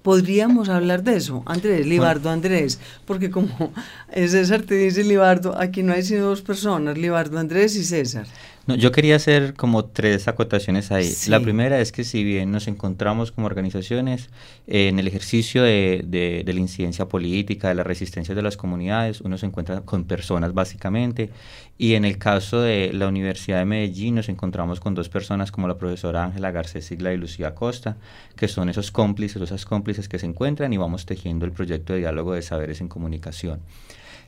Podríamos 0.00 0.70
hablar 0.70 1.02
de 1.02 1.16
eso, 1.16 1.42
Andrés, 1.44 1.86
Libardo, 1.86 2.30
Andrés, 2.30 2.80
porque 3.04 3.30
como 3.30 3.74
César 4.14 4.62
te 4.62 4.76
dice 4.76 5.04
Libardo, 5.04 5.60
aquí 5.60 5.82
no 5.82 5.92
hay 5.92 6.04
sino 6.04 6.24
dos 6.24 6.40
personas, 6.40 6.96
Libardo, 6.96 7.38
Andrés 7.38 7.76
y 7.76 7.84
César. 7.84 8.26
No, 8.66 8.74
yo 8.74 8.90
quería 8.90 9.14
hacer 9.14 9.54
como 9.54 9.84
tres 9.84 10.26
acotaciones 10.26 10.90
ahí. 10.90 11.12
La 11.28 11.38
primera 11.38 11.80
es 11.80 11.92
que 11.92 12.02
si 12.02 12.24
bien 12.24 12.50
nos 12.50 12.66
encontramos 12.66 13.30
como 13.30 13.46
organizaciones 13.46 14.28
en 14.66 14.98
el 14.98 15.06
ejercicio 15.06 15.62
de, 15.62 16.02
de, 16.04 16.52
la 16.52 16.58
incidencia 16.58 17.06
política, 17.06 17.68
de 17.68 17.76
la 17.76 17.84
resistencia 17.84 18.34
de 18.34 18.42
las 18.42 18.56
comunidades, 18.56 19.20
uno 19.20 19.38
se 19.38 19.46
encuentra 19.46 19.82
con 19.82 20.04
personas 20.04 20.52
básicamente, 20.52 21.30
y 21.78 21.94
en 21.94 22.04
el 22.04 22.18
caso 22.18 22.60
de 22.60 22.92
la 22.92 23.06
Universidad 23.06 23.58
de 23.58 23.66
Medellín 23.66 24.16
nos 24.16 24.28
encontramos 24.28 24.80
con 24.80 24.94
dos 24.94 25.08
personas 25.08 25.52
como 25.52 25.68
la 25.68 25.78
profesora 25.78 26.24
Ángela 26.24 26.50
Garcés 26.50 26.86
Sigla 26.86 27.12
y 27.12 27.18
Lucía 27.18 27.54
Costa, 27.54 27.96
que 28.34 28.48
son 28.48 28.68
esos 28.68 28.90
cómplices, 28.90 29.40
esas 29.40 29.64
cómplices 29.64 30.08
que 30.08 30.18
se 30.18 30.26
encuentran 30.26 30.72
y 30.72 30.76
vamos 30.76 31.06
tejiendo 31.06 31.44
el 31.44 31.52
proyecto 31.52 31.92
de 31.92 32.00
diálogo 32.00 32.32
de 32.32 32.42
saberes 32.42 32.80
en 32.80 32.88
comunicación. 32.88 33.60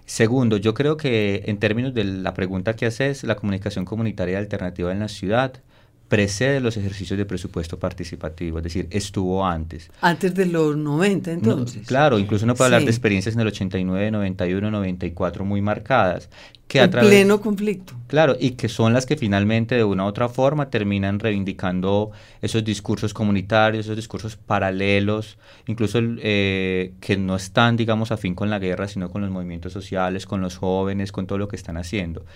Segundo, 0.08 0.56
yo 0.56 0.72
creo 0.72 0.96
que 0.96 1.42
en 1.48 1.58
términos 1.58 1.92
de 1.92 2.02
la 2.02 2.32
pregunta 2.32 2.74
que 2.74 2.86
haces, 2.86 3.24
la 3.24 3.36
comunicación 3.36 3.84
comunitaria 3.84 4.38
alternativa 4.38 4.90
en 4.90 5.00
la 5.00 5.08
ciudad 5.08 5.62
precede 6.08 6.60
los 6.60 6.76
ejercicios 6.76 7.18
de 7.18 7.26
presupuesto 7.26 7.78
participativo, 7.78 8.58
es 8.58 8.64
decir, 8.64 8.88
estuvo 8.90 9.46
antes. 9.46 9.90
Antes 10.00 10.34
de 10.34 10.46
los 10.46 10.76
90 10.76 11.30
entonces. 11.30 11.86
claro, 11.86 12.18
incluso 12.18 12.46
uno 12.46 12.54
puede 12.54 12.68
hablar 12.68 12.84
de 12.84 12.90
experiencias 12.90 13.34
en 13.34 13.42
el 13.42 13.48
89, 13.48 14.10
91, 14.10 14.70
94 14.70 15.44
muy 15.44 15.60
marcadas. 15.60 16.30
Que 16.66 16.82
en 16.82 16.90
pleno 16.90 17.40
conflicto. 17.40 17.94
Claro, 18.08 18.36
y 18.38 18.50
que 18.50 18.68
son 18.68 18.92
las 18.92 19.06
que 19.06 19.16
finalmente 19.16 19.74
de 19.74 19.84
una 19.84 20.04
u 20.04 20.06
otra 20.06 20.28
forma 20.28 20.68
terminan 20.68 21.18
reivindicando 21.18 22.10
esos 22.42 22.62
discursos 22.62 23.14
comunitarios, 23.14 23.86
esos 23.86 23.96
discursos 23.96 24.36
paralelos, 24.36 25.38
incluso 25.66 25.98
eh, 26.02 26.92
que 27.00 27.16
no 27.16 27.36
están, 27.36 27.76
digamos, 27.78 28.12
afín 28.12 28.34
con 28.34 28.50
la 28.50 28.58
guerra, 28.58 28.86
sino 28.86 29.08
con 29.08 29.22
los 29.22 29.30
movimientos 29.30 29.72
sociales, 29.72 30.26
con 30.26 30.42
los 30.42 30.58
jóvenes, 30.58 31.10
con 31.10 31.26
todo 31.26 31.38
lo 31.38 31.48
que 31.48 31.56
están 31.56 31.78
haciendo. 31.78 32.26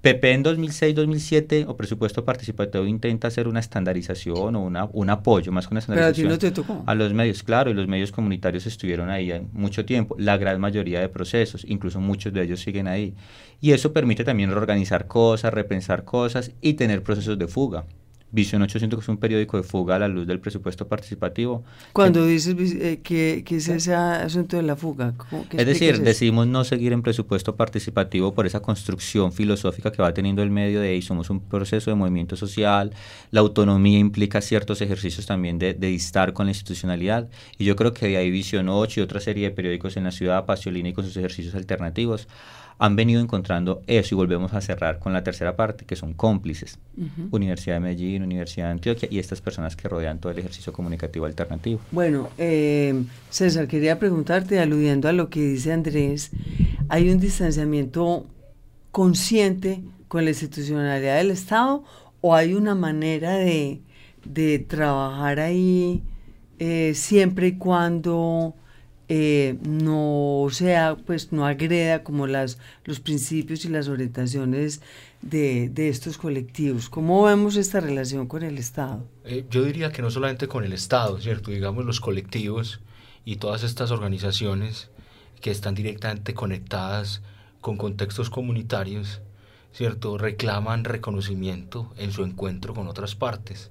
PP 0.00 0.32
en 0.32 0.44
2006-2007 0.44 1.64
o 1.66 1.76
presupuesto 1.76 2.24
participativo 2.24 2.86
intenta 2.86 3.26
hacer 3.28 3.48
una 3.48 3.58
estandarización 3.58 4.54
o 4.54 4.62
una, 4.62 4.84
un 4.92 5.10
apoyo 5.10 5.50
más 5.50 5.66
con 5.66 5.74
una 5.74 5.80
estandarización 5.80 6.28
Pero 6.28 6.36
a, 6.36 6.38
ti 6.38 6.46
no 6.46 6.50
te 6.50 6.54
tocó. 6.54 6.84
a 6.86 6.94
los 6.94 7.12
medios, 7.12 7.42
claro, 7.42 7.70
y 7.70 7.74
los 7.74 7.88
medios 7.88 8.12
comunitarios 8.12 8.66
estuvieron 8.66 9.10
ahí 9.10 9.32
mucho 9.52 9.84
tiempo, 9.84 10.14
la 10.18 10.36
gran 10.36 10.60
mayoría 10.60 11.00
de 11.00 11.08
procesos, 11.08 11.64
incluso 11.66 12.00
muchos 12.00 12.32
de 12.32 12.42
ellos 12.42 12.60
siguen 12.60 12.86
ahí. 12.86 13.14
Y 13.60 13.72
eso 13.72 13.92
permite 13.92 14.22
también 14.22 14.50
reorganizar 14.50 15.08
cosas, 15.08 15.52
repensar 15.52 16.04
cosas 16.04 16.52
y 16.60 16.74
tener 16.74 17.02
procesos 17.02 17.36
de 17.36 17.48
fuga. 17.48 17.84
Visión 18.30 18.60
800 18.60 18.98
que 18.98 19.02
es 19.02 19.08
un 19.08 19.16
periódico 19.16 19.56
de 19.56 19.62
fuga 19.62 19.96
a 19.96 19.98
la 19.98 20.08
luz 20.08 20.26
del 20.26 20.38
presupuesto 20.38 20.86
participativo. 20.86 21.64
Cuando 21.92 22.26
dices 22.26 22.54
eh, 22.74 23.00
que, 23.02 23.42
es 23.48 23.68
ese 23.68 23.94
asunto 23.94 24.56
de 24.56 24.62
la 24.62 24.76
fuga, 24.76 25.14
es 25.52 25.66
decir, 25.66 26.00
decidimos 26.00 26.46
no 26.46 26.64
seguir 26.64 26.92
en 26.92 27.02
presupuesto 27.02 27.56
participativo 27.56 28.34
por 28.34 28.46
esa 28.46 28.60
construcción 28.60 29.32
filosófica 29.32 29.90
que 29.90 30.02
va 30.02 30.12
teniendo 30.12 30.42
el 30.42 30.50
medio 30.50 30.80
de 30.80 30.90
ahí. 30.90 31.02
Somos 31.02 31.30
un 31.30 31.40
proceso 31.40 31.90
de 31.90 31.94
movimiento 31.94 32.36
social, 32.36 32.92
la 33.30 33.40
autonomía 33.40 33.98
implica 33.98 34.40
ciertos 34.40 34.82
ejercicios 34.82 35.24
también 35.24 35.58
de, 35.58 35.72
de 35.72 35.86
distar 35.86 36.32
con 36.34 36.46
la 36.46 36.50
institucionalidad. 36.50 37.28
Y 37.56 37.64
yo 37.64 37.76
creo 37.76 37.94
que 37.94 38.08
de 38.08 38.16
ahí 38.18 38.30
Visión 38.30 38.68
8 38.68 39.00
y 39.00 39.02
otra 39.02 39.20
serie 39.20 39.48
de 39.48 39.54
periódicos 39.54 39.96
en 39.96 40.04
la 40.04 40.10
ciudad, 40.10 40.44
Paciolina 40.44 40.90
y 40.90 40.92
con 40.92 41.04
sus 41.04 41.16
ejercicios 41.16 41.54
alternativos, 41.54 42.28
han 42.78 42.94
venido 42.94 43.20
encontrando 43.20 43.82
eso 43.86 44.14
y 44.14 44.16
volvemos 44.16 44.54
a 44.54 44.60
cerrar 44.60 45.00
con 45.00 45.12
la 45.12 45.24
tercera 45.24 45.56
parte, 45.56 45.84
que 45.84 45.96
son 45.96 46.14
cómplices. 46.14 46.78
Universidad 47.30 47.76
de 47.76 47.80
Medellín, 47.80 48.22
Universidad 48.22 48.66
de 48.66 48.72
Antioquia 48.72 49.08
y 49.10 49.18
estas 49.18 49.40
personas 49.40 49.74
que 49.74 49.88
rodean 49.88 50.20
todo 50.20 50.32
el 50.32 50.38
ejercicio 50.38 50.72
comunicativo 50.72 51.26
alternativo. 51.26 51.80
Bueno, 51.90 52.28
eh, 52.38 53.02
César, 53.30 53.66
quería 53.66 53.98
preguntarte, 53.98 54.60
aludiendo 54.60 55.08
a 55.08 55.12
lo 55.12 55.28
que 55.28 55.40
dice 55.40 55.72
Andrés, 55.72 56.30
¿hay 56.88 57.10
un 57.10 57.18
distanciamiento 57.18 58.26
consciente 58.92 59.82
con 60.06 60.24
la 60.24 60.30
institucionalidad 60.30 61.16
del 61.16 61.32
Estado 61.32 61.84
o 62.20 62.34
hay 62.34 62.54
una 62.54 62.74
manera 62.74 63.36
de, 63.36 63.82
trabajar 64.68 65.40
ahí 65.40 66.02
eh, 66.58 66.92
siempre 66.94 67.48
y 67.48 67.52
cuando 67.58 68.54
eh, 69.08 69.56
no 69.62 70.48
sea, 70.50 70.96
pues 71.06 71.32
no 71.32 71.46
agreda 71.46 72.02
como 72.02 72.26
las, 72.26 72.58
los 72.84 73.00
principios 73.00 73.64
y 73.64 73.68
las 73.68 73.88
orientaciones 73.88 74.82
de, 75.22 75.72
estos 75.88 76.18
colectivos. 76.18 76.90
¿Cómo 76.90 77.24
vemos 77.24 77.56
esta 77.56 77.80
relación 77.80 78.26
con 78.26 78.42
el 78.42 78.58
Estado? 78.58 79.06
Eh, 79.24 79.46
yo 79.50 79.64
diría 79.64 79.90
que 79.92 80.02
no 80.02 80.10
solamente 80.10 80.46
con 80.46 80.64
el 80.64 80.74
Estado, 80.74 81.18
¿cierto? 81.20 81.50
Digamos 81.50 81.86
los 81.86 82.00
colectivos 82.00 82.80
y 83.24 83.36
todas 83.36 83.62
estas 83.62 83.90
organizaciones 83.90 84.90
que 85.40 85.50
están 85.50 85.74
directamente 85.74 86.34
conectadas 86.34 87.22
con 87.62 87.78
contextos 87.78 88.28
comunitarios, 88.28 89.22
¿cierto? 89.72 90.18
Reclaman 90.18 90.84
reconocimiento 90.84 91.92
en 91.96 92.12
su 92.12 92.24
encuentro 92.24 92.74
con 92.74 92.88
otras 92.88 93.14
partes. 93.14 93.70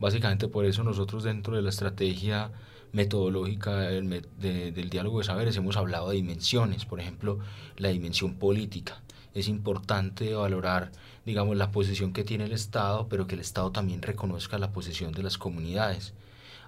Básicamente 0.00 0.48
por 0.48 0.64
eso 0.64 0.82
nosotros 0.82 1.22
dentro 1.22 1.54
de 1.54 1.62
la 1.62 1.70
estrategia 1.70 2.50
metodológica 2.94 3.76
del 3.76 4.88
diálogo 4.90 5.18
de 5.18 5.24
saberes 5.24 5.56
hemos 5.56 5.76
hablado 5.76 6.08
de 6.08 6.16
dimensiones, 6.16 6.84
por 6.84 7.00
ejemplo, 7.00 7.40
la 7.76 7.88
dimensión 7.88 8.34
política. 8.34 9.02
Es 9.34 9.48
importante 9.48 10.32
valorar, 10.34 10.92
digamos, 11.26 11.56
la 11.56 11.72
posición 11.72 12.12
que 12.12 12.22
tiene 12.22 12.44
el 12.44 12.52
Estado, 12.52 13.08
pero 13.08 13.26
que 13.26 13.34
el 13.34 13.40
Estado 13.40 13.72
también 13.72 14.00
reconozca 14.00 14.58
la 14.58 14.72
posición 14.72 15.12
de 15.12 15.24
las 15.24 15.38
comunidades. 15.38 16.14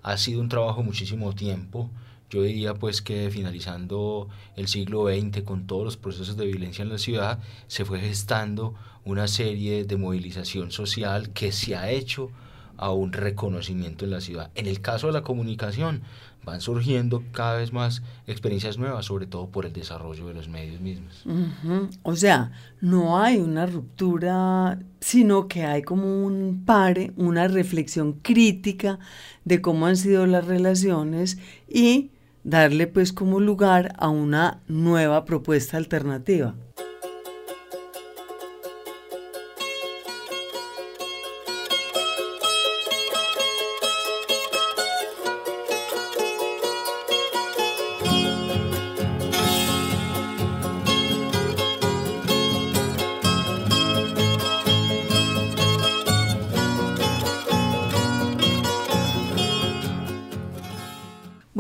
Ha 0.03 0.17
sido 0.17 0.41
un 0.41 0.49
trabajo 0.49 0.83
muchísimo 0.83 1.33
tiempo. 1.33 1.91
Yo 2.29 2.43
diría 2.43 2.75
pues 2.75 3.03
que 3.03 3.31
finalizando 3.31 4.29
el 4.57 4.67
siglo 4.67 5.07
XX 5.07 5.43
con 5.45 5.69
todos 5.69 5.85
los 5.85 5.97
procesos 5.97 6.37
de 6.37 6.47
violencia 6.47 6.83
en 6.83 6.89
la 6.89 6.99
ciudad, 6.99 7.39
se 7.69 7.85
fue 7.85 8.01
gestando 8.01 8.75
una 9.05 9.29
serie 9.29 9.85
de 9.85 9.97
movilización 9.97 10.73
social 10.73 11.31
que 11.31 11.53
se 11.53 11.77
ha 11.77 11.89
hecho 11.89 12.33
a 12.79 12.93
un 12.93 13.13
reconocimiento 13.13 14.05
en 14.05 14.11
la 14.11 14.21
ciudad. 14.21 14.51
En 14.55 14.67
el 14.67 14.81
caso 14.81 15.07
de 15.07 15.13
la 15.13 15.23
comunicación, 15.23 16.03
van 16.47 16.61
surgiendo 16.61 17.25
cada 17.33 17.57
vez 17.57 17.73
más 17.73 18.03
experiencias 18.29 18.79
nuevas, 18.79 19.07
sobre 19.07 19.27
todo 19.27 19.49
por 19.49 19.67
el 19.67 19.73
desarrollo 19.73 20.29
de 20.29 20.35
los 20.35 20.49
medios 20.49 20.81
mismos. 20.81 21.25
O 22.05 22.15
sea, 22.15 22.53
no 22.81 23.21
hay 23.21 23.39
una 23.39 23.67
ruptura, 23.67 24.79
sino 25.01 25.49
que 25.49 25.65
hay 25.65 25.83
como 25.83 26.25
un 26.25 26.63
pare, 26.65 27.13
una 27.17 27.49
reflexión 27.49 28.13
crítica 28.13 29.01
de 29.45 29.61
cómo 29.61 29.87
han 29.87 29.97
sido 29.97 30.25
las 30.27 30.47
relaciones 30.47 31.39
y 31.69 32.13
darle 32.45 32.87
pues 32.87 33.13
como 33.13 33.41
lugar 33.41 33.95
a 33.99 34.09
una 34.09 34.61
nueva 34.69 35.25
propuesta 35.25 35.77
alternativa. 35.77 36.55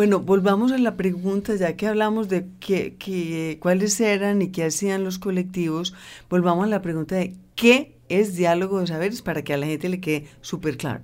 Bueno, 0.06 0.20
volvamos 0.20 0.70
a 0.70 0.78
la 0.78 0.96
pregunta, 0.96 1.56
ya 1.56 1.76
que 1.76 1.88
hablamos 1.88 2.28
de 2.28 2.46
qué, 2.60 3.58
cuáles 3.60 4.00
eran 4.00 4.40
y 4.40 4.52
qué 4.52 4.62
hacían 4.62 5.02
los 5.02 5.18
colectivos, 5.18 5.94
volvamos 6.30 6.66
a 6.66 6.68
la 6.68 6.80
pregunta 6.80 7.16
de 7.16 7.34
qué 7.56 7.96
es 8.08 8.36
diálogo 8.36 8.78
de 8.78 8.86
saberes 8.86 9.20
para 9.20 9.42
que 9.42 9.52
a 9.52 9.56
la 9.56 9.66
gente 9.66 9.88
le 9.88 9.98
quede 9.98 10.28
súper 10.42 10.76
claro. 10.76 11.02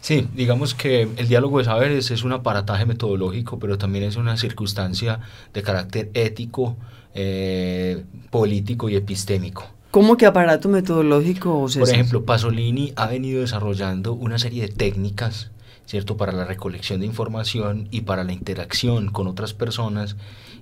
Sí, 0.00 0.26
digamos 0.34 0.74
que 0.74 1.02
el 1.16 1.28
diálogo 1.28 1.58
de 1.58 1.66
saberes 1.66 2.10
es 2.10 2.24
un 2.24 2.32
aparataje 2.32 2.86
metodológico, 2.86 3.60
pero 3.60 3.78
también 3.78 4.02
es 4.02 4.16
una 4.16 4.36
circunstancia 4.36 5.20
de 5.52 5.62
carácter 5.62 6.10
ético, 6.14 6.76
eh, 7.14 8.02
político 8.30 8.88
y 8.88 8.96
epistémico. 8.96 9.70
¿Cómo 9.92 10.16
que 10.16 10.26
aparato 10.26 10.68
metodológico? 10.68 11.68
Por 11.72 11.88
ejemplo, 11.88 12.24
Pasolini 12.24 12.92
ha 12.96 13.06
venido 13.06 13.42
desarrollando 13.42 14.12
una 14.12 14.40
serie 14.40 14.62
de 14.62 14.74
técnicas, 14.74 15.52
¿cierto?, 15.86 16.16
para 16.16 16.32
la 16.32 16.44
recolección 16.44 17.00
de 17.00 17.06
información 17.06 17.88
y 17.90 18.02
para 18.02 18.24
la 18.24 18.32
interacción 18.32 19.10
con 19.10 19.26
otras 19.26 19.54
personas 19.54 20.16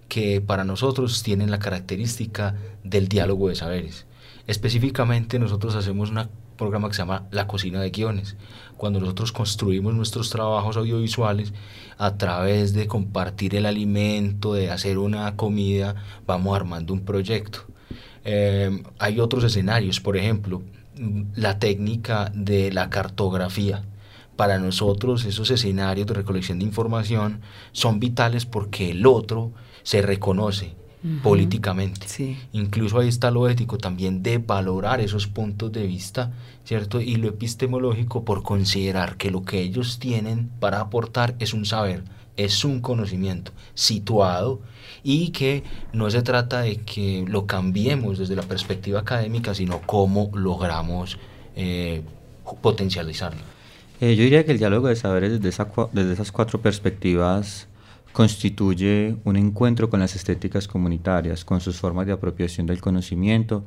que 0.08 0.40
para 0.40 0.64
nosotros 0.64 1.22
tienen 1.22 1.50
la 1.50 1.58
característica 1.58 2.54
del 2.84 3.08
diálogo 3.08 3.48
de 3.48 3.54
saberes. 3.54 4.06
Específicamente 4.46 5.38
nosotros 5.38 5.74
hacemos 5.74 6.10
un 6.10 6.28
programa 6.56 6.88
que 6.88 6.94
se 6.94 7.02
llama 7.02 7.26
La 7.30 7.46
Cocina 7.46 7.80
de 7.80 7.90
Guiones, 7.90 8.36
cuando 8.76 8.98
nosotros 8.98 9.32
construimos 9.32 9.94
nuestros 9.94 10.30
trabajos 10.30 10.76
audiovisuales 10.76 11.52
a 11.98 12.16
través 12.16 12.72
de 12.74 12.88
compartir 12.88 13.54
el 13.54 13.66
alimento, 13.66 14.54
de 14.54 14.70
hacer 14.70 14.98
una 14.98 15.36
comida, 15.36 15.94
vamos 16.26 16.56
armando 16.56 16.92
un 16.92 17.04
proyecto. 17.04 17.60
Em, 18.24 18.82
hay 18.98 19.20
otros 19.20 19.44
escenarios, 19.44 20.00
por 20.00 20.16
ejemplo, 20.16 20.62
la 21.34 21.58
técnica 21.58 22.30
de 22.34 22.72
la 22.72 22.90
cartografía. 22.90 23.84
Para 24.36 24.58
nosotros 24.58 25.24
esos 25.24 25.50
escenarios 25.50 26.06
de 26.06 26.14
recolección 26.14 26.58
de 26.58 26.64
información 26.64 27.40
son 27.72 28.00
vitales 28.00 28.46
porque 28.46 28.90
el 28.90 29.06
otro 29.06 29.52
se 29.82 30.02
reconoce 30.02 30.74
políticamente. 31.22 32.06
Incluso 32.52 32.98
ahí 32.98 33.08
está 33.08 33.30
lo 33.30 33.48
ético 33.48 33.76
también 33.76 34.22
de 34.22 34.38
valorar 34.38 35.00
esos 35.00 35.26
puntos 35.26 35.72
de 35.72 35.86
vista, 35.86 36.32
¿cierto? 36.64 37.00
Y 37.00 37.16
lo 37.16 37.28
epistemológico 37.28 38.24
por 38.24 38.42
considerar 38.42 39.16
que 39.16 39.30
lo 39.30 39.44
que 39.44 39.60
ellos 39.60 39.98
tienen 39.98 40.50
para 40.60 40.80
aportar 40.80 41.34
es 41.40 41.54
un 41.54 41.66
saber, 41.66 42.04
es 42.36 42.64
un 42.64 42.80
conocimiento 42.80 43.52
situado 43.74 44.60
y 45.02 45.30
que 45.30 45.64
no 45.92 46.08
se 46.10 46.22
trata 46.22 46.60
de 46.60 46.76
que 46.76 47.24
lo 47.26 47.46
cambiemos 47.46 48.18
desde 48.18 48.36
la 48.36 48.42
perspectiva 48.42 49.00
académica, 49.00 49.54
sino 49.54 49.80
cómo 49.84 50.30
logramos 50.34 51.18
eh, 51.56 52.02
potencializarlo. 52.60 53.40
Eh, 54.02 54.16
yo 54.16 54.24
diría 54.24 54.44
que 54.44 54.50
el 54.50 54.58
diálogo 54.58 54.88
de 54.88 54.96
saberes 54.96 55.40
desde, 55.40 55.64
desde 55.92 56.12
esas 56.12 56.32
cuatro 56.32 56.60
perspectivas 56.60 57.68
constituye 58.12 59.14
un 59.22 59.36
encuentro 59.36 59.90
con 59.90 60.00
las 60.00 60.16
estéticas 60.16 60.66
comunitarias, 60.66 61.44
con 61.44 61.60
sus 61.60 61.76
formas 61.76 62.06
de 62.06 62.12
apropiación 62.12 62.66
del 62.66 62.80
conocimiento 62.80 63.64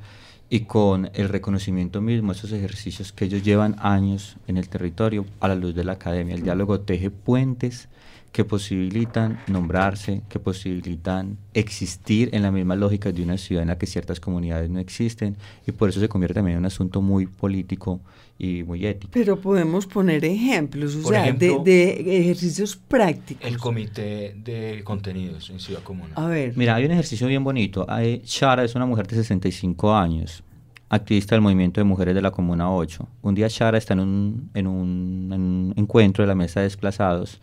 y 0.49 0.65
con 0.65 1.09
el 1.13 1.29
reconocimiento 1.29 2.01
mismo, 2.01 2.33
esos 2.33 2.51
ejercicios 2.51 3.13
que 3.13 3.23
ellos 3.23 3.43
llevan 3.43 3.77
años 3.79 4.35
en 4.45 4.57
el 4.57 4.67
territorio 4.67 5.25
a 5.39 5.47
la 5.47 5.55
luz 5.55 5.73
de 5.73 5.85
la 5.85 5.93
academia. 5.93 6.35
El 6.35 6.43
diálogo 6.43 6.81
teje 6.81 7.11
puentes 7.11 7.87
que 8.35 8.43
posibilitan 8.43 9.39
nombrarse, 9.47 10.21
que 10.27 10.39
posibilitan 10.39 11.37
existir 11.53 12.27
en 12.33 12.41
la 12.41 12.51
misma 12.51 12.75
lógica 12.75 13.09
de 13.13 13.23
una 13.23 13.37
ciudad 13.37 13.61
en 13.61 13.69
la 13.69 13.77
que 13.77 13.87
ciertas 13.87 14.19
comunidades 14.19 14.69
no 14.69 14.77
existen 14.79 15.37
y 15.65 15.71
por 15.71 15.87
eso 15.87 16.01
se 16.01 16.09
convierte 16.09 16.33
también 16.33 16.55
en 16.55 16.59
un 16.59 16.65
asunto 16.65 17.01
muy 17.01 17.27
político 17.27 18.01
y 18.37 18.63
muy 18.63 18.85
ético. 18.85 19.11
Pero 19.13 19.39
podemos 19.39 19.87
poner 19.87 20.25
ejemplos, 20.25 20.97
o 20.97 21.07
sea, 21.07 21.31
de, 21.31 22.19
ejercicios 22.23 22.75
prácticos. 22.75 23.47
El 23.47 23.57
comité 23.57 24.35
de 24.43 24.81
contenidos 24.83 25.49
en 25.49 25.61
Ciudad 25.61 25.81
Comuna. 25.81 26.11
A 26.15 26.27
ver. 26.27 26.57
Mira, 26.57 26.75
hay 26.75 26.83
un 26.83 26.91
ejercicio 26.91 27.27
bien 27.27 27.41
bonito. 27.41 27.85
Hay, 27.87 28.21
Shara 28.25 28.65
es 28.65 28.75
una 28.75 28.85
mujer 28.85 29.07
de 29.07 29.15
65 29.15 29.95
años 29.95 30.43
activista 30.89 31.35
del 31.35 31.41
movimiento 31.41 31.79
de 31.79 31.85
mujeres 31.85 32.13
de 32.13 32.21
la 32.21 32.31
Comuna 32.31 32.69
8. 32.69 33.07
Un 33.21 33.33
día 33.33 33.47
Shara 33.47 33.77
está 33.77 33.93
en 33.93 34.01
un, 34.01 34.49
en 34.53 34.67
un 34.67 35.73
encuentro 35.77 36.21
de 36.21 36.27
la 36.27 36.35
mesa 36.35 36.59
de 36.59 36.65
desplazados 36.65 37.39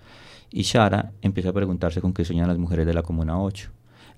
y 0.53 0.63
Shara 0.63 1.13
empieza 1.23 1.51
a 1.51 1.53
preguntarse 1.53 2.01
con 2.01 2.13
qué 2.13 2.25
sueñan 2.25 2.49
las 2.49 2.59
mujeres 2.59 2.87
de 2.87 2.95
la 2.95 3.03
Comuna 3.03 3.41
8. 3.41 3.71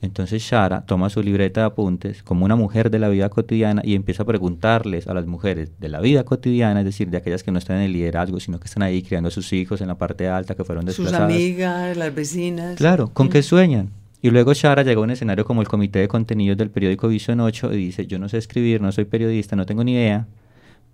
Entonces 0.02 0.42
Shara 0.42 0.82
toma 0.84 1.08
su 1.08 1.22
libreta 1.22 1.60
de 1.60 1.66
apuntes 1.66 2.22
como 2.22 2.44
una 2.44 2.56
mujer 2.56 2.90
de 2.90 2.98
la 2.98 3.08
vida 3.08 3.28
cotidiana 3.30 3.80
y 3.84 3.94
empieza 3.94 4.24
a 4.24 4.26
preguntarles 4.26 5.06
a 5.06 5.14
las 5.14 5.26
mujeres 5.26 5.78
de 5.80 5.88
la 5.88 6.00
vida 6.00 6.24
cotidiana, 6.24 6.80
es 6.80 6.86
decir, 6.86 7.08
de 7.10 7.16
aquellas 7.16 7.42
que 7.42 7.50
no 7.50 7.58
están 7.58 7.76
en 7.78 7.84
el 7.84 7.92
liderazgo, 7.92 8.38
sino 8.40 8.58
que 8.58 8.66
están 8.66 8.82
ahí 8.82 9.02
criando 9.02 9.28
a 9.28 9.30
sus 9.30 9.52
hijos 9.52 9.80
en 9.80 9.88
la 9.88 9.96
parte 9.96 10.28
alta, 10.28 10.54
que 10.54 10.64
fueron 10.64 10.84
desplazadas. 10.84 11.32
Sus 11.32 11.40
amigas, 11.40 11.96
las 11.96 12.14
vecinas. 12.14 12.76
Claro, 12.76 13.08
¿con 13.08 13.28
qué 13.28 13.42
sueñan? 13.42 13.90
Y 14.20 14.30
luego 14.30 14.52
Shara 14.52 14.82
llega 14.82 15.00
a 15.00 15.04
un 15.04 15.10
escenario 15.10 15.44
como 15.44 15.62
el 15.62 15.68
Comité 15.68 16.00
de 16.00 16.08
Contenidos 16.08 16.58
del 16.58 16.70
periódico 16.70 17.08
Visión 17.08 17.40
8 17.40 17.72
y 17.72 17.76
dice, 17.76 18.06
yo 18.06 18.18
no 18.18 18.28
sé 18.28 18.38
escribir, 18.38 18.80
no 18.80 18.90
soy 18.90 19.04
periodista, 19.04 19.54
no 19.54 19.66
tengo 19.66 19.84
ni 19.84 19.92
idea, 19.92 20.26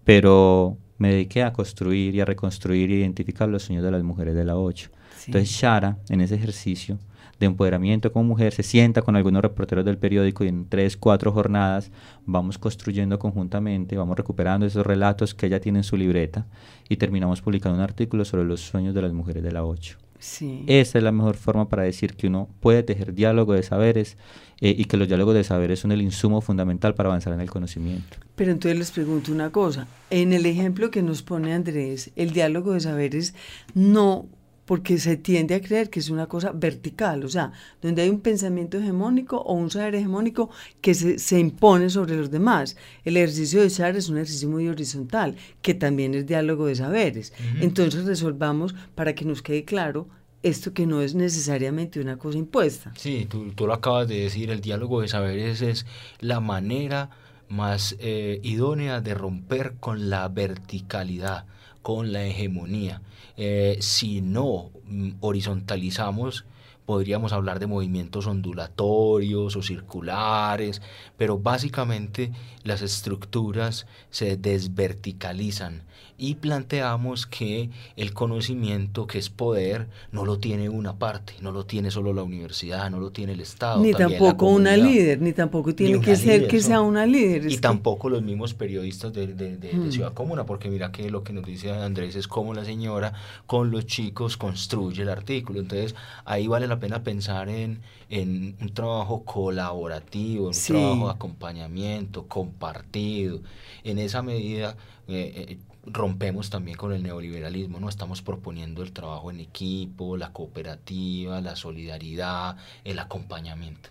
pero 0.04 0.76
me 0.98 1.10
dediqué 1.10 1.42
a 1.42 1.52
construir 1.52 2.14
y 2.14 2.20
a 2.20 2.24
reconstruir 2.24 2.90
e 2.90 2.96
identificar 2.96 3.48
los 3.48 3.62
sueños 3.62 3.84
de 3.84 3.90
las 3.90 4.02
mujeres 4.02 4.34
de 4.34 4.44
la 4.44 4.56
8. 4.56 4.90
Entonces 5.26 5.50
Shara, 5.50 5.98
en 6.08 6.20
ese 6.20 6.34
ejercicio 6.34 6.98
de 7.38 7.46
empoderamiento 7.46 8.12
como 8.12 8.24
mujer, 8.24 8.52
se 8.52 8.62
sienta 8.62 9.02
con 9.02 9.16
algunos 9.16 9.42
reporteros 9.42 9.84
del 9.84 9.96
periódico 9.98 10.44
y 10.44 10.48
en 10.48 10.68
tres, 10.68 10.96
cuatro 10.96 11.32
jornadas 11.32 11.90
vamos 12.26 12.58
construyendo 12.58 13.18
conjuntamente, 13.18 13.96
vamos 13.96 14.16
recuperando 14.16 14.66
esos 14.66 14.86
relatos 14.86 15.34
que 15.34 15.46
ella 15.46 15.60
tiene 15.60 15.80
en 15.80 15.84
su 15.84 15.96
libreta 15.96 16.46
y 16.88 16.96
terminamos 16.96 17.40
publicando 17.40 17.78
un 17.78 17.82
artículo 17.82 18.24
sobre 18.24 18.44
los 18.44 18.60
sueños 18.60 18.94
de 18.94 19.02
las 19.02 19.12
mujeres 19.12 19.42
de 19.42 19.52
la 19.52 19.64
8. 19.64 19.98
Sí. 20.20 20.64
Esa 20.66 20.98
es 20.98 21.04
la 21.04 21.12
mejor 21.12 21.36
forma 21.36 21.70
para 21.70 21.82
decir 21.82 22.14
que 22.14 22.26
uno 22.26 22.50
puede 22.60 22.82
tejer 22.82 23.14
diálogo 23.14 23.54
de 23.54 23.62
saberes 23.62 24.18
eh, 24.60 24.74
y 24.76 24.84
que 24.84 24.98
los 24.98 25.08
diálogos 25.08 25.34
de 25.34 25.44
saberes 25.44 25.80
son 25.80 25.92
el 25.92 26.02
insumo 26.02 26.42
fundamental 26.42 26.94
para 26.94 27.08
avanzar 27.08 27.32
en 27.32 27.40
el 27.40 27.50
conocimiento. 27.50 28.18
Pero 28.36 28.52
entonces 28.52 28.78
les 28.78 28.90
pregunto 28.90 29.32
una 29.32 29.50
cosa. 29.50 29.88
En 30.10 30.34
el 30.34 30.44
ejemplo 30.44 30.90
que 30.90 31.02
nos 31.02 31.22
pone 31.22 31.54
Andrés, 31.54 32.10
el 32.16 32.32
diálogo 32.32 32.74
de 32.74 32.80
saberes 32.80 33.34
no 33.72 34.28
porque 34.70 34.98
se 34.98 35.16
tiende 35.16 35.56
a 35.56 35.60
creer 35.60 35.90
que 35.90 35.98
es 35.98 36.10
una 36.10 36.28
cosa 36.28 36.52
vertical, 36.52 37.24
o 37.24 37.28
sea, 37.28 37.50
donde 37.82 38.02
hay 38.02 38.08
un 38.08 38.20
pensamiento 38.20 38.78
hegemónico 38.78 39.36
o 39.36 39.54
un 39.54 39.68
saber 39.68 39.96
hegemónico 39.96 40.48
que 40.80 40.94
se, 40.94 41.40
impone 41.40 41.90
sobre 41.90 42.14
los 42.14 42.30
demás. 42.30 42.76
El 43.04 43.16
ejercicio 43.16 43.62
de 43.62 43.68
saber 43.68 43.96
es 43.96 44.08
un 44.08 44.18
ejercicio 44.18 44.48
muy 44.48 44.68
horizontal, 44.68 45.34
que 45.60 45.74
también 45.74 46.14
es 46.14 46.24
diálogo 46.24 46.66
de 46.66 46.76
saberes. 46.76 47.32
Entonces 47.60 48.04
resolvamos 48.04 48.76
para 48.94 49.12
que 49.16 49.24
nos 49.24 49.42
quede 49.42 49.64
claro 49.64 50.06
esto 50.44 50.72
que 50.72 50.86
no 50.86 51.02
es 51.02 51.16
necesariamente 51.16 51.98
una 51.98 52.16
cosa 52.16 52.38
impuesta. 52.38 52.92
Sí, 52.96 53.26
tú, 53.28 53.50
tú 53.50 53.66
lo 53.66 53.74
acabas 53.74 54.06
de 54.06 54.20
decir, 54.20 54.50
el 54.50 54.60
diálogo 54.60 55.00
de 55.00 55.08
saberes 55.08 55.62
es 55.62 55.84
la 56.20 56.38
manera 56.38 57.10
más 57.48 57.96
eh, 57.98 58.38
idónea 58.44 59.00
de 59.00 59.14
romper 59.14 59.74
con 59.80 60.10
la 60.10 60.28
verticalidad, 60.28 61.46
con 61.82 62.12
la 62.12 62.24
hegemonía. 62.24 63.02
Eh, 63.36 63.78
si 63.80 64.20
no 64.20 64.70
mm, 64.84 65.12
horizontalizamos, 65.20 66.44
podríamos 66.86 67.32
hablar 67.32 67.60
de 67.60 67.66
movimientos 67.66 68.26
ondulatorios 68.26 69.56
o 69.56 69.62
circulares, 69.62 70.82
pero 71.16 71.38
básicamente 71.38 72.32
las 72.64 72.82
estructuras 72.82 73.86
se 74.10 74.36
desverticalizan 74.36 75.84
y 76.20 76.34
planteamos 76.34 77.26
que 77.26 77.70
el 77.96 78.12
conocimiento, 78.12 79.06
que 79.06 79.18
es 79.18 79.30
poder, 79.30 79.88
no 80.12 80.26
lo 80.26 80.38
tiene 80.38 80.68
una 80.68 80.98
parte, 80.98 81.32
no 81.40 81.50
lo 81.50 81.64
tiene 81.64 81.90
solo 81.90 82.12
la 82.12 82.22
universidad, 82.22 82.90
no 82.90 83.00
lo 83.00 83.10
tiene 83.10 83.32
el 83.32 83.40
Estado. 83.40 83.80
Ni 83.80 83.94
tampoco 83.94 84.46
una 84.46 84.76
líder, 84.76 85.22
ni 85.22 85.32
tampoco 85.32 85.74
tiene 85.74 85.98
que 86.02 86.16
ser 86.16 86.46
que 86.46 86.60
sea 86.60 86.82
una 86.82 87.06
líder. 87.06 87.50
Y 87.50 87.56
tampoco 87.56 88.10
los 88.10 88.22
mismos 88.22 88.52
periodistas 88.52 89.14
de, 89.14 89.28
de, 89.28 89.72
mm. 89.72 89.90
Ciudad 89.92 90.12
Comuna, 90.12 90.44
porque 90.44 90.68
mira 90.68 90.92
que 90.92 91.10
lo 91.10 91.24
que 91.24 91.32
nos 91.32 91.46
dice 91.46 91.72
Andrés 91.72 92.14
es 92.16 92.28
cómo 92.28 92.52
la 92.52 92.66
señora 92.66 93.14
con 93.46 93.70
los 93.70 93.86
chicos 93.86 94.36
construye 94.36 95.02
el 95.02 95.08
artículo. 95.08 95.60
Entonces 95.60 95.94
ahí 96.26 96.46
vale 96.48 96.68
la 96.70 96.80
pena 96.80 97.02
pensar 97.02 97.48
en, 97.48 97.80
en 98.08 98.56
un 98.60 98.72
trabajo 98.72 99.24
colaborativo, 99.24 100.48
un 100.48 100.54
trabajo 100.54 101.06
de 101.06 101.12
acompañamiento, 101.12 102.26
compartido. 102.26 103.40
En 103.84 103.98
esa 103.98 104.22
medida... 104.22 104.76
Eh, 105.08 105.46
eh, 105.48 105.58
rompemos 105.86 106.50
también 106.50 106.76
con 106.76 106.92
el 106.92 107.02
neoliberalismo, 107.02 107.80
¿no? 107.80 107.88
Estamos 107.88 108.22
proponiendo 108.22 108.82
el 108.82 108.92
trabajo 108.92 109.30
en 109.30 109.40
equipo, 109.40 110.16
la 110.16 110.32
cooperativa, 110.32 111.40
la 111.40 111.56
solidaridad, 111.56 112.56
el 112.84 112.98
acompañamiento. 112.98 113.88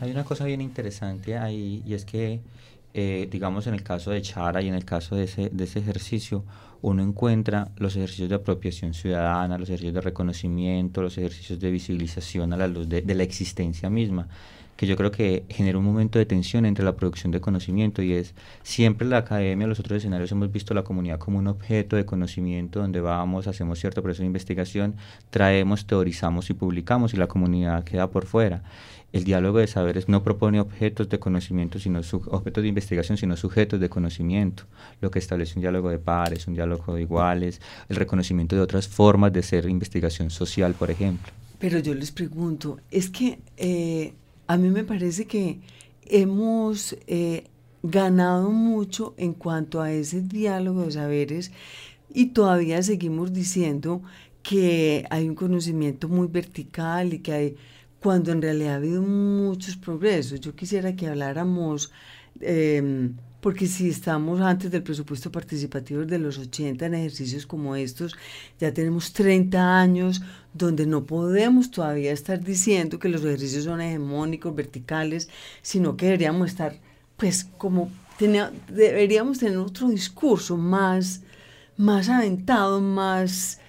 Hay 0.00 0.10
una 0.10 0.24
cosa 0.24 0.44
bien 0.44 0.60
interesante 0.60 1.38
ahí 1.38 1.82
y 1.86 1.94
es 1.94 2.04
que, 2.04 2.40
eh, 2.94 3.28
digamos, 3.30 3.66
en 3.66 3.74
el 3.74 3.82
caso 3.82 4.12
de 4.12 4.22
Chara 4.22 4.62
y 4.62 4.68
en 4.68 4.74
el 4.74 4.84
caso 4.84 5.16
de 5.16 5.24
ese, 5.24 5.50
de 5.50 5.64
ese 5.64 5.80
ejercicio, 5.80 6.44
uno 6.80 7.02
encuentra 7.02 7.68
los 7.76 7.96
ejercicios 7.96 8.28
de 8.28 8.36
apropiación 8.36 8.94
ciudadana, 8.94 9.58
los 9.58 9.68
ejercicios 9.68 9.94
de 9.94 10.00
reconocimiento, 10.00 11.02
los 11.02 11.18
ejercicios 11.18 11.58
de 11.58 11.70
visibilización 11.70 12.52
a 12.52 12.56
la 12.56 12.68
luz 12.68 12.88
de, 12.88 13.02
de 13.02 13.14
la 13.14 13.24
existencia 13.24 13.90
misma. 13.90 14.28
que 14.76 14.86
yo 14.86 14.96
creo 14.96 15.10
que 15.10 15.44
genera 15.48 15.78
un 15.78 15.84
momento 15.84 16.18
de 16.18 16.26
tensión 16.26 16.66
entre 16.66 16.84
la 16.84 16.96
producción 16.96 17.30
de 17.32 17.40
conocimiento 17.40 18.02
y 18.02 18.12
es 18.12 18.34
siempre 18.62 19.06
la 19.06 19.18
academia, 19.18 19.66
los 19.66 19.78
otros 19.80 19.98
escenarios 19.98 20.32
hemos 20.32 20.50
visto 20.50 20.74
la 20.74 20.82
comunidad 20.82 21.18
como 21.18 21.38
un 21.38 21.46
objeto 21.46 21.96
de 21.96 22.04
conocimiento 22.04 22.80
donde 22.80 23.00
vamos, 23.00 23.46
hacemos 23.46 23.78
cierto 23.78 24.02
proceso 24.02 24.22
de 24.22 24.26
investigación, 24.26 24.96
traemos, 25.30 25.86
teorizamos 25.86 26.50
y 26.50 26.54
publicamos 26.54 27.14
y 27.14 27.16
la 27.16 27.28
comunidad 27.28 27.84
queda 27.84 28.10
por 28.10 28.26
fuera. 28.26 28.62
El 29.14 29.22
diálogo 29.22 29.58
de 29.58 29.68
saberes 29.68 30.08
no 30.08 30.24
propone 30.24 30.58
objetos 30.58 31.08
de 31.08 31.20
conocimiento, 31.20 31.78
sino 31.78 32.00
objetos 32.00 32.62
de 32.62 32.68
investigación, 32.68 33.16
sino 33.16 33.36
sujetos 33.36 33.78
de 33.78 33.88
conocimiento, 33.88 34.64
lo 35.00 35.12
que 35.12 35.20
establece 35.20 35.54
un 35.54 35.60
diálogo 35.60 35.88
de 35.88 36.00
pares, 36.00 36.48
un 36.48 36.54
diálogo 36.54 36.96
de 36.96 37.02
iguales, 37.02 37.60
el 37.88 37.94
reconocimiento 37.94 38.56
de 38.56 38.62
otras 38.62 38.88
formas 38.88 39.32
de 39.32 39.44
ser 39.44 39.68
investigación 39.68 40.30
social, 40.30 40.74
por 40.74 40.90
ejemplo. 40.90 41.32
Pero 41.60 41.78
yo 41.78 41.94
les 41.94 42.10
pregunto, 42.10 42.80
es 42.90 43.08
que 43.08 43.38
eh, 43.56 44.14
a 44.48 44.56
mí 44.56 44.68
me 44.70 44.82
parece 44.82 45.26
que 45.26 45.60
hemos 46.06 46.96
eh, 47.06 47.44
ganado 47.84 48.50
mucho 48.50 49.14
en 49.16 49.32
cuanto 49.32 49.80
a 49.80 49.92
ese 49.92 50.22
diálogo 50.22 50.86
de 50.86 50.90
saberes 50.90 51.52
y 52.12 52.26
todavía 52.30 52.82
seguimos 52.82 53.32
diciendo 53.32 54.02
que 54.42 55.06
hay 55.08 55.28
un 55.28 55.36
conocimiento 55.36 56.08
muy 56.08 56.26
vertical 56.26 57.14
y 57.14 57.20
que 57.20 57.32
hay, 57.32 57.56
cuando 58.04 58.32
en 58.32 58.42
realidad 58.42 58.74
ha 58.74 58.76
habido 58.76 59.00
muchos 59.00 59.76
progresos. 59.76 60.38
Yo 60.38 60.54
quisiera 60.54 60.94
que 60.94 61.06
habláramos 61.06 61.90
em, 62.38 63.14
porque 63.40 63.66
si 63.66 63.88
estamos 63.88 64.42
antes 64.42 64.70
del 64.70 64.82
presupuesto 64.82 65.32
participativo 65.32 66.04
de 66.04 66.18
los 66.18 66.36
80 66.36 66.84
en 66.84 66.94
ejercicios 66.96 67.46
como 67.46 67.74
estos, 67.76 68.14
ya 68.60 68.74
tenemos 68.74 69.14
30 69.14 69.80
años 69.80 70.20
donde 70.52 70.84
no 70.84 71.04
podemos 71.04 71.70
todavía 71.70 72.12
estar 72.12 72.44
diciendo 72.44 72.98
que 72.98 73.08
los 73.08 73.24
ejercicios 73.24 73.64
son 73.64 73.80
hegemónicos, 73.80 74.54
verticales, 74.54 75.30
sino 75.62 75.96
que 75.96 76.04
deberíamos 76.04 76.50
estar, 76.50 76.78
pues 77.16 77.46
como 77.56 77.90
deberíamos 78.68 79.38
tener 79.38 79.56
otro 79.56 79.88
discurso 79.88 80.58
más, 80.58 81.22
más 81.78 82.10
aventado, 82.10 82.82
más, 82.82 83.60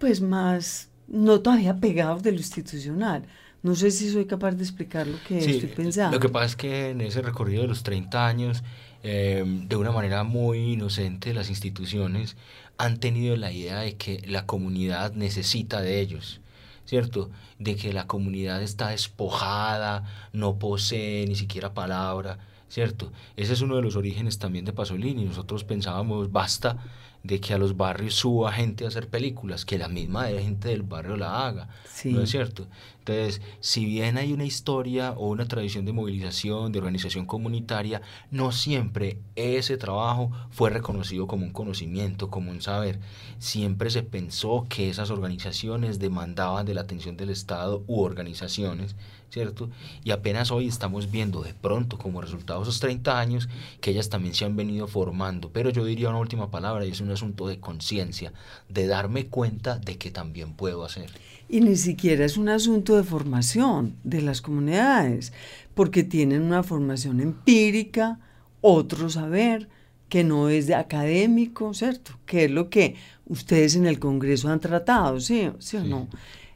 pues 0.00 0.20
más, 0.20 0.88
no 1.06 1.40
todavía 1.40 1.78
pegados 1.78 2.24
de 2.24 2.32
lo 2.32 2.38
institucional. 2.38 3.22
No 3.66 3.74
sé 3.74 3.90
si 3.90 4.10
soy 4.10 4.26
capaz 4.26 4.52
de 4.52 4.62
explicar 4.62 5.06
lo 5.06 5.18
que 5.26 5.38
estoy 5.38 5.68
pensando. 5.68 6.16
Lo 6.16 6.20
que 6.20 6.28
pasa 6.28 6.46
es 6.46 6.56
que 6.56 6.90
en 6.90 7.00
ese 7.00 7.20
recorrido 7.20 7.62
de 7.62 7.68
los 7.68 7.82
30 7.82 8.26
años 8.26 8.62
Em, 9.08 9.68
de 9.68 9.76
una 9.76 9.92
manera 9.92 10.24
muy 10.24 10.72
inocente 10.72 11.32
las 11.32 11.48
instituciones 11.48 12.36
han 12.76 12.98
tenido 12.98 13.36
la 13.36 13.52
idea 13.52 13.78
de 13.78 13.94
que 13.94 14.20
la 14.26 14.46
comunidad 14.46 15.12
necesita 15.12 15.80
de 15.80 16.00
ellos, 16.00 16.40
¿cierto? 16.86 17.30
De 17.60 17.76
que 17.76 17.92
la 17.92 18.08
comunidad 18.08 18.60
está 18.64 18.88
despojada, 18.88 20.02
no 20.32 20.58
posee 20.58 21.24
ni 21.28 21.36
siquiera 21.36 21.72
palabra, 21.72 22.40
¿cierto? 22.68 23.12
Ese 23.36 23.52
es 23.52 23.60
uno 23.60 23.76
de 23.76 23.82
los 23.82 23.94
orígenes 23.94 24.40
también 24.40 24.64
de 24.64 24.72
Pasolini. 24.72 25.24
Nosotros 25.24 25.62
pensábamos, 25.62 26.32
basta 26.32 26.76
de 27.26 27.40
que 27.40 27.54
a 27.54 27.58
los 27.58 27.76
barrios 27.76 28.14
suba 28.14 28.52
gente 28.52 28.84
a 28.84 28.88
hacer 28.88 29.08
películas, 29.08 29.64
que 29.64 29.78
la 29.78 29.88
misma 29.88 30.26
gente 30.26 30.68
del 30.68 30.82
barrio 30.82 31.16
la 31.16 31.46
haga, 31.46 31.68
¿no 32.04 32.22
es 32.22 32.30
cierto? 32.30 32.66
Entonces, 32.98 33.40
si 33.60 33.84
bien 33.84 34.18
hay 34.18 34.32
una 34.32 34.44
historia 34.44 35.12
o 35.12 35.28
una 35.28 35.46
tradición 35.46 35.84
de 35.84 35.92
movilización, 35.92 36.72
de 36.72 36.78
organización 36.78 37.24
comunitaria, 37.24 38.02
no 38.30 38.50
siempre 38.50 39.18
ese 39.36 39.76
trabajo 39.76 40.32
fue 40.50 40.70
reconocido 40.70 41.26
como 41.26 41.44
un 41.44 41.52
conocimiento, 41.52 42.30
como 42.30 42.50
un 42.50 42.60
saber. 42.60 42.98
Siempre 43.38 43.90
se 43.90 44.02
pensó 44.02 44.66
que 44.68 44.90
esas 44.90 45.10
organizaciones 45.10 46.00
demandaban 46.00 46.66
de 46.66 46.74
la 46.74 46.80
atención 46.80 47.16
del 47.16 47.30
Estado 47.30 47.84
u 47.86 48.02
organizaciones, 48.02 48.96
¿cierto? 49.30 49.68
Y 50.04 50.10
apenas 50.10 50.50
hoy 50.50 50.68
estamos 50.68 51.10
viendo 51.10 51.42
de 51.42 51.54
pronto 51.54 51.98
como 51.98 52.20
resultado 52.20 52.60
de 52.60 52.64
esos 52.64 52.80
30 52.80 53.18
años 53.18 53.48
que 53.80 53.90
ellas 53.90 54.08
también 54.08 54.34
se 54.34 54.44
han 54.44 54.56
venido 54.56 54.86
formando. 54.86 55.50
Pero 55.50 55.70
yo 55.70 55.84
diría 55.84 56.08
una 56.08 56.18
última 56.18 56.50
palabra 56.50 56.86
y 56.86 56.90
es 56.90 57.00
un 57.00 57.10
asunto 57.10 57.46
de 57.46 57.60
conciencia, 57.60 58.32
de 58.68 58.86
darme 58.86 59.26
cuenta 59.26 59.78
de 59.78 59.96
que 59.96 60.10
también 60.10 60.52
puedo 60.54 60.84
hacer. 60.84 61.10
Y 61.48 61.60
ni 61.60 61.76
siquiera 61.76 62.24
es 62.24 62.36
un 62.36 62.48
asunto 62.48 62.96
de 62.96 63.04
formación 63.04 63.96
de 64.02 64.22
las 64.22 64.40
comunidades, 64.40 65.32
porque 65.74 66.02
tienen 66.02 66.42
una 66.42 66.62
formación 66.62 67.20
empírica, 67.20 68.18
otro 68.60 69.08
saber 69.10 69.68
que 70.08 70.24
no 70.24 70.48
es 70.48 70.66
de 70.66 70.74
académico, 70.74 71.74
¿cierto? 71.74 72.12
Que 72.26 72.44
es 72.44 72.50
lo 72.50 72.68
que 72.68 72.96
ustedes 73.26 73.76
en 73.76 73.86
el 73.86 73.98
Congreso 73.98 74.48
han 74.48 74.60
tratado, 74.60 75.20
¿sí, 75.20 75.50
¿Sí 75.58 75.76
o 75.76 75.84
no? 75.84 76.08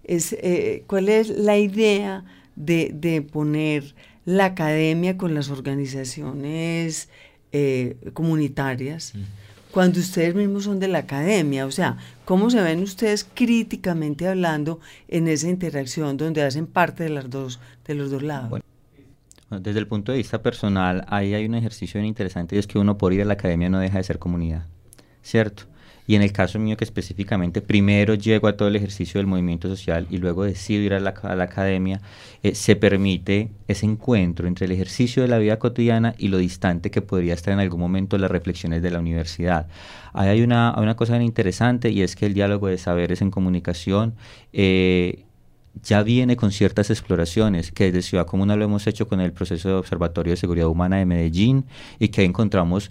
Es, 0.03 0.33
eh, 0.33 0.85
¿Cuál 0.87 1.09
es 1.09 1.29
la 1.29 1.59
idea 1.59 2.25
de, 2.61 2.91
de, 2.95 3.23
poner 3.23 3.95
la 4.25 4.47
academia 4.47 5.17
con 5.17 5.35
las 5.35 5.51
organizaciones 5.51 7.09
eh, 7.53 7.97
comunitarias? 8.13 9.15
Cuando 9.71 10.01
ustedes 10.01 10.35
mismos 10.35 10.65
son 10.65 10.81
de 10.81 10.89
la 10.89 10.99
academia? 10.99 11.65
O 11.67 11.71
sea, 11.71 11.97
¿cómo 12.25 12.51
se 12.51 12.61
ven 12.61 12.83
ustedes 12.83 13.25
críticamente 13.25 14.27
hablando 14.27 14.81
en 15.09 15.29
esa 15.29 15.49
interacción 15.49 16.17
donde 16.17 16.43
hacen 16.43 16.67
parte 16.67 17.05
de, 17.05 17.11
las 17.11 17.31
dos, 17.31 17.61
de 17.87 17.95
los 17.95 18.11
dos 18.11 18.23
lados? 18.23 18.51
Bueno, 18.51 18.65
desde 19.61 19.79
el 19.79 19.87
punto 19.87 20.13
de 20.13 20.19
vista 20.19 20.43
personal, 20.43 21.05
ahí 21.09 21.35
hay 21.35 21.45
un 21.45 21.55
ejercicio 21.55 21.99
bien 21.99 22.09
interesante 22.09 22.57
y 22.57 22.59
es 22.59 22.67
que 22.67 22.79
uno 22.79 22.99
por 22.99 23.13
ir 23.13 23.23
a 23.23 23.25
la 23.25 23.35
academia 23.35 23.69
no 23.69 23.79
deja 23.79 23.99
de 23.99 24.05
ser 24.05 24.19
comunidad, 24.19 24.67
¿cierto? 25.23 25.65
Y 26.11 26.17
en 26.17 26.23
el 26.23 26.33
caso 26.33 26.59
mío 26.59 26.77
que 26.77 26.83
específicamente 26.83 27.63
primero 27.63 28.17
llego 28.17 28.49
a 28.49 28.57
todo 28.57 28.67
el 28.67 28.75
ejercicio 28.75 29.21
del 29.21 29.29
movimiento 29.29 29.69
social 29.69 30.09
y 30.11 30.19
luego 30.19 30.43
decido 30.43 30.83
ir 30.83 30.93
a 30.93 30.99
la, 30.99 31.11
academia, 31.11 32.01
eh, 32.43 32.57
se 32.57 32.75
permite 32.75 33.51
ese 33.69 33.87
encuentro 33.87 34.49
entre 34.49 34.67
el 34.67 34.73
ejercicio 34.73 35.23
de 35.23 35.29
la 35.29 35.39
vida 35.39 35.61
cotidiana 35.61 36.17
y 36.19 36.27
lo 36.27 36.39
distante 36.39 36.91
que 36.91 37.01
podría 37.01 37.35
estar 37.35 37.55
en 37.55 37.61
algún 37.61 37.79
momento 37.79 38.19
las 38.19 38.29
reflexiones 38.29 38.83
de 38.83 38.91
la 38.91 38.99
universidad. 38.99 39.69
Ahí 40.13 40.31
hay 40.31 40.43
una, 40.43 40.75
una 40.77 40.97
cosa 40.97 41.13
bien 41.13 41.23
interesante 41.23 41.91
y 41.91 42.03
es 42.03 42.17
que 42.17 42.27
el 42.27 42.35
diálogo 42.35 42.67
de 42.67 42.79
saberes 42.79 43.23
en 43.23 43.31
comunicación 43.31 44.15
eh, 44.53 45.27
ya 45.81 46.03
viene 46.03 46.35
con 46.35 46.51
ciertas 46.51 46.91
exploraciones 46.91 47.71
que 47.71 47.85
desde 47.85 48.03
Ciudad 48.03 48.27
Comuna 48.27 48.57
lo 48.57 48.65
hemos 48.65 48.87
hecho 48.89 49.07
con 49.07 49.21
el 49.21 49.33
proceso 49.33 49.69
de 49.69 49.75
Observatorio 49.77 50.33
de 50.33 50.37
Seguridad 50.37 50.67
Humana 50.67 50.97
de 50.97 51.07
Medellín 51.07 51.67
y 52.01 52.09
que 52.09 52.25
encontramos 52.25 52.91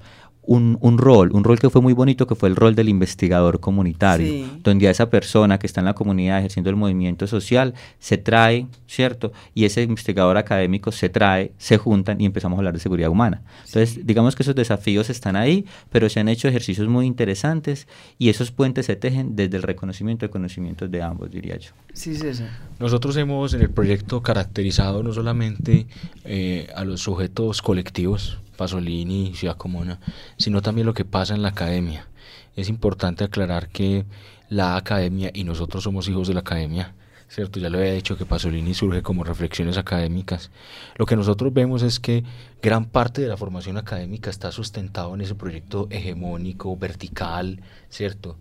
un, 0.49 0.79
un, 0.81 0.97
rol, 0.97 1.29
un 1.31 1.43
rol 1.43 1.59
que 1.59 1.69
fue 1.69 1.79
muy 1.79 1.93
bonito, 1.93 2.25
que 2.25 2.33
fue 2.33 2.49
el 2.49 2.55
rol 2.55 2.73
del 2.73 2.89
investigador 2.89 3.59
comunitario, 3.59 4.47
donde 4.63 4.87
a 4.87 4.91
esa 4.91 5.11
persona 5.11 5.59
que 5.59 5.67
está 5.67 5.79
en 5.81 5.85
la 5.85 5.93
comunidad 5.93 6.39
ejerciendo 6.39 6.71
el 6.71 6.75
movimiento 6.75 7.27
social 7.27 7.75
se 7.99 8.17
trae, 8.17 8.65
¿cierto? 8.87 9.31
Y 9.53 9.65
ese 9.65 9.83
investigador 9.83 10.37
académico 10.37 10.91
se 10.91 11.07
trae, 11.07 11.51
se 11.59 11.77
juntan 11.77 12.19
y 12.19 12.25
empezamos 12.25 12.57
a 12.57 12.61
hablar 12.61 12.73
de 12.73 12.79
seguridad 12.79 13.11
humana. 13.11 13.43
Entonces, 13.63 14.07
digamos 14.07 14.35
que 14.35 14.41
esos 14.41 14.55
desafíos 14.55 15.11
están 15.11 15.35
ahí, 15.35 15.65
pero 15.91 16.09
se 16.09 16.19
han 16.19 16.27
hecho 16.27 16.47
ejercicios 16.47 16.87
muy 16.87 17.05
interesantes 17.05 17.87
y 18.17 18.29
esos 18.29 18.49
puentes 18.49 18.87
se 18.87 18.95
tejen 18.95 19.35
desde 19.35 19.55
el 19.55 19.61
reconocimiento 19.61 20.25
de 20.25 20.31
conocimientos 20.31 20.89
de 20.89 21.03
ambos, 21.03 21.29
diría 21.29 21.57
yo. 21.57 21.73
Sí, 21.93 22.15
César. 22.15 22.49
Nosotros 22.79 23.15
hemos 23.17 23.53
en 23.53 23.61
el 23.61 23.69
proyecto 23.69 24.23
caracterizado 24.23 25.03
no 25.03 25.13
solamente 25.13 25.85
eh, 26.25 26.69
a 26.75 26.85
los 26.85 27.01
sujetos 27.01 27.61
colectivos, 27.61 28.39
Pasolini, 28.59 29.33
Ciudad 29.35 29.55
Comuna, 29.55 30.01
sino 30.37 30.61
también 30.61 30.85
lo 30.85 30.93
que 30.93 31.05
pasa 31.05 31.33
en 31.33 31.41
la 31.41 31.49
academia. 31.49 32.09
Es 32.57 32.67
importante 32.67 33.23
aclarar 33.23 33.69
que 33.69 34.05
la 34.49 34.75
academia, 34.75 35.31
y 35.33 35.45
nosotros 35.45 35.85
somos 35.85 36.09
hijos 36.09 36.27
de 36.27 36.33
la 36.33 36.41
academia, 36.41 36.93
¿cierto? 37.29 37.61
Ya 37.61 37.69
lo 37.69 37.77
había 37.77 37.93
dicho 37.93 38.17
que 38.17 38.25
Pasolini 38.25 38.73
surge 38.73 39.01
como 39.01 39.23
reflexiones 39.23 39.77
académicas. 39.77 40.51
Lo 40.97 41.05
que 41.05 41.15
nosotros 41.15 41.53
vemos 41.53 41.83
es 41.83 42.01
que 42.01 42.25
gran 42.61 42.83
parte 42.83 43.21
de 43.21 43.29
la 43.29 43.37
formación 43.37 43.77
académica 43.77 44.29
está 44.29 44.51
sustentado 44.51 45.15
en 45.15 45.21
ese 45.21 45.35
proyecto 45.35 45.87
hegemónico, 45.89 46.75
vertical, 46.75 47.61
¿cierto? 47.89 48.35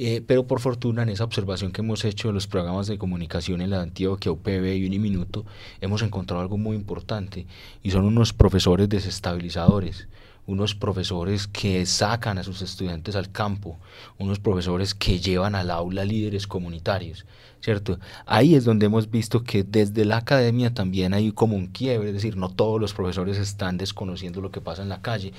Eh, 0.00 0.22
pero 0.24 0.46
por 0.46 0.60
fortuna 0.60 1.02
en 1.02 1.08
esa 1.08 1.24
observación 1.24 1.72
que 1.72 1.80
hemos 1.80 2.04
hecho 2.04 2.28
de 2.28 2.34
los 2.34 2.46
programas 2.46 2.86
de 2.86 2.98
comunicación 2.98 3.60
en 3.60 3.70
la 3.70 3.82
Antioquia, 3.82 4.30
UPB 4.30 4.76
y 4.76 4.86
Uniminuto, 4.86 5.44
hemos 5.80 6.02
encontrado 6.02 6.40
algo 6.40 6.56
muy 6.56 6.76
importante 6.76 7.46
y 7.82 7.90
son 7.90 8.04
unos 8.04 8.32
profesores 8.32 8.88
desestabilizadores 8.88 10.06
unos 10.48 10.74
profesores 10.74 11.46
que 11.46 11.84
sacan 11.84 12.38
a 12.38 12.42
sus 12.42 12.62
estudiantes 12.62 13.14
al 13.16 13.30
campo, 13.30 13.78
unos 14.16 14.40
profesores 14.40 14.94
que 14.94 15.20
llevan 15.20 15.54
al 15.54 15.70
aula 15.70 16.06
líderes 16.06 16.46
comunitarios, 16.46 17.26
¿cierto? 17.60 17.98
Ahí 18.24 18.54
es 18.54 18.64
donde 18.64 18.86
hemos 18.86 19.10
visto 19.10 19.44
que 19.44 19.62
desde 19.62 20.06
la 20.06 20.16
academia 20.16 20.72
también 20.72 21.12
hay 21.12 21.32
como 21.32 21.54
un 21.54 21.66
quiebre, 21.66 22.08
es 22.08 22.14
decir, 22.14 22.38
no 22.38 22.48
todos 22.48 22.80
los 22.80 22.94
profesores 22.94 23.36
están 23.36 23.76
desconociendo 23.76 24.40
lo 24.40 24.50
que 24.50 24.62
pasa 24.62 24.82
en 24.82 24.88
la 24.88 25.02
calle, 25.02 25.34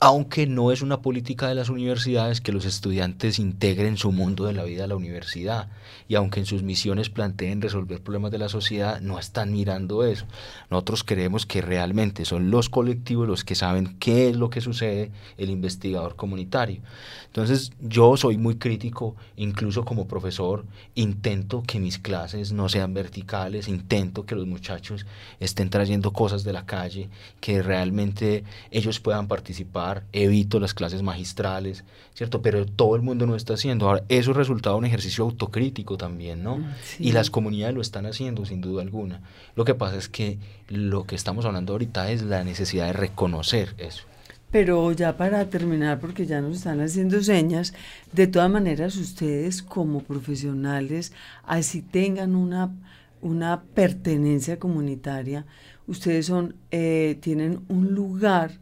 aunque 0.00 0.48
no 0.48 0.72
es 0.72 0.82
una 0.82 1.02
política 1.02 1.46
de 1.46 1.54
las 1.54 1.68
universidades 1.68 2.40
que 2.40 2.52
los 2.52 2.64
estudiantes 2.64 3.38
integren 3.38 3.96
su 3.96 4.10
mundo 4.10 4.46
de 4.46 4.54
la 4.54 4.64
vida 4.64 4.84
a 4.84 4.88
la 4.88 4.96
universidad, 4.96 5.68
y 6.08 6.16
aunque 6.16 6.40
en 6.40 6.46
sus 6.46 6.64
misiones 6.64 7.10
planteen 7.10 7.60
resolver 7.60 8.02
problemas 8.02 8.32
de 8.32 8.38
la 8.38 8.48
sociedad, 8.48 9.00
no 9.00 9.20
están 9.20 9.52
mirando 9.52 10.04
eso. 10.04 10.26
Nosotros 10.68 11.04
creemos 11.04 11.46
que 11.46 11.60
realmente 11.60 12.24
son 12.24 12.50
los 12.50 12.68
colectivos 12.68 13.28
los 13.28 13.44
que 13.44 13.54
saben 13.54 13.96
qué 14.00 14.30
es 14.30 14.36
lo 14.36 14.47
lo 14.48 14.50
que 14.50 14.60
sucede 14.62 15.10
el 15.36 15.50
investigador 15.50 16.16
comunitario. 16.16 16.80
Entonces 17.26 17.72
yo 17.80 18.16
soy 18.16 18.38
muy 18.38 18.56
crítico, 18.56 19.14
incluso 19.36 19.84
como 19.84 20.08
profesor, 20.08 20.64
intento 20.94 21.62
que 21.66 21.78
mis 21.78 21.98
clases 21.98 22.52
no 22.52 22.68
sean 22.70 22.94
verticales, 22.94 23.68
intento 23.68 24.24
que 24.24 24.34
los 24.34 24.46
muchachos 24.46 25.04
estén 25.38 25.68
trayendo 25.68 26.12
cosas 26.12 26.42
de 26.42 26.54
la 26.54 26.64
calle, 26.64 27.10
que 27.40 27.62
realmente 27.62 28.44
ellos 28.70 28.98
puedan 28.98 29.28
participar, 29.28 30.04
evito 30.12 30.58
las 30.58 30.72
clases 30.72 31.02
magistrales, 31.02 31.84
¿cierto? 32.14 32.40
Pero 32.40 32.64
todo 32.64 32.96
el 32.96 33.02
mundo 33.02 33.26
no 33.26 33.36
está 33.36 33.54
haciendo. 33.54 33.86
Ahora, 33.86 34.02
eso 34.08 34.30
es 34.30 34.36
resultado 34.36 34.76
de 34.76 34.80
un 34.80 34.86
ejercicio 34.86 35.24
autocrítico 35.24 35.98
también, 35.98 36.42
¿no? 36.42 36.56
Mm, 36.56 36.74
y 36.98 37.12
las 37.12 37.30
comunidades 37.30 37.74
lo 37.74 37.82
están 37.82 38.06
haciendo, 38.06 38.46
sin 38.46 38.62
duda 38.62 38.82
alguna. 38.82 39.20
Lo 39.54 39.64
que 39.64 39.74
pasa 39.74 39.96
es 39.96 40.08
que 40.08 40.38
lo 40.68 41.04
que 41.04 41.14
estamos 41.14 41.44
hablando 41.44 41.74
ahorita 41.74 42.10
es 42.10 42.22
la 42.22 42.42
necesidad 42.42 42.86
de 42.86 42.94
reconocer 42.94 43.74
eso. 43.78 44.04
Pero 44.50 44.92
ya 44.92 45.16
para 45.16 45.44
terminar, 45.50 46.00
porque 46.00 46.26
ya 46.26 46.40
nos 46.40 46.56
están 46.56 46.80
haciendo 46.80 47.22
señas, 47.22 47.74
de 48.12 48.26
todas 48.26 48.50
maneras 48.50 48.96
ustedes 48.96 49.62
como 49.62 50.00
profesionales, 50.00 51.12
así 51.44 51.82
tengan 51.82 52.34
una, 52.34 52.74
una 53.20 53.62
pertenencia 53.74 54.58
comunitaria, 54.58 55.44
ustedes 55.86 56.26
son, 56.26 56.54
eh, 56.70 57.18
tienen 57.20 57.60
un 57.68 57.94
lugar 57.94 58.52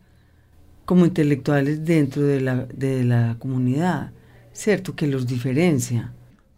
como 0.84 1.04
intelectuales 1.04 1.84
dentro 1.84 2.22
de 2.22 2.40
la, 2.40 2.66
de 2.66 3.04
la 3.04 3.36
comunidad, 3.38 4.12
¿cierto? 4.52 4.96
Que 4.96 5.06
los 5.06 5.26
diferencia. 5.26 6.12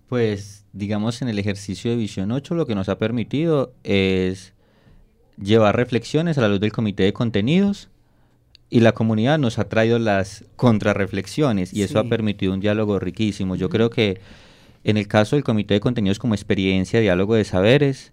Pues 0.09 0.65
digamos 0.73 1.21
en 1.23 1.29
el 1.29 1.39
ejercicio 1.39 1.91
de 1.91 1.97
Visión 1.97 2.31
8 2.31 2.55
lo 2.55 2.67
que 2.67 2.75
nos 2.75 2.89
ha 2.89 2.99
permitido 2.99 3.75
es 3.85 4.55
llevar 5.43 5.77
reflexiones 5.77 6.39
a 6.39 6.43
la 6.43 6.49
luz 6.49 6.61
del 6.61 6.73
comité 6.73 7.05
de 7.05 7.13
contenidos, 7.13 7.91
y 8.71 8.81
la 8.81 8.93
comunidad 8.93 9.39
nos 9.39 9.59
ha 9.59 9.69
traído 9.69 9.99
las 9.99 10.45
contrarreflexiones 10.57 11.73
y 11.73 11.83
eso 11.83 11.99
ha 11.99 12.05
permitido 12.05 12.53
un 12.53 12.61
diálogo 12.61 12.99
riquísimo. 12.99 13.57
Yo 13.57 13.69
creo 13.69 13.91
que 13.91 14.21
en 14.85 14.97
el 14.97 15.09
caso 15.09 15.37
del 15.37 15.45
Comité 15.45 15.75
de 15.75 15.81
Contenidos 15.81 16.19
como 16.19 16.35
experiencia, 16.35 17.01
diálogo 17.01 17.35
de 17.35 17.45
saberes, 17.45 18.13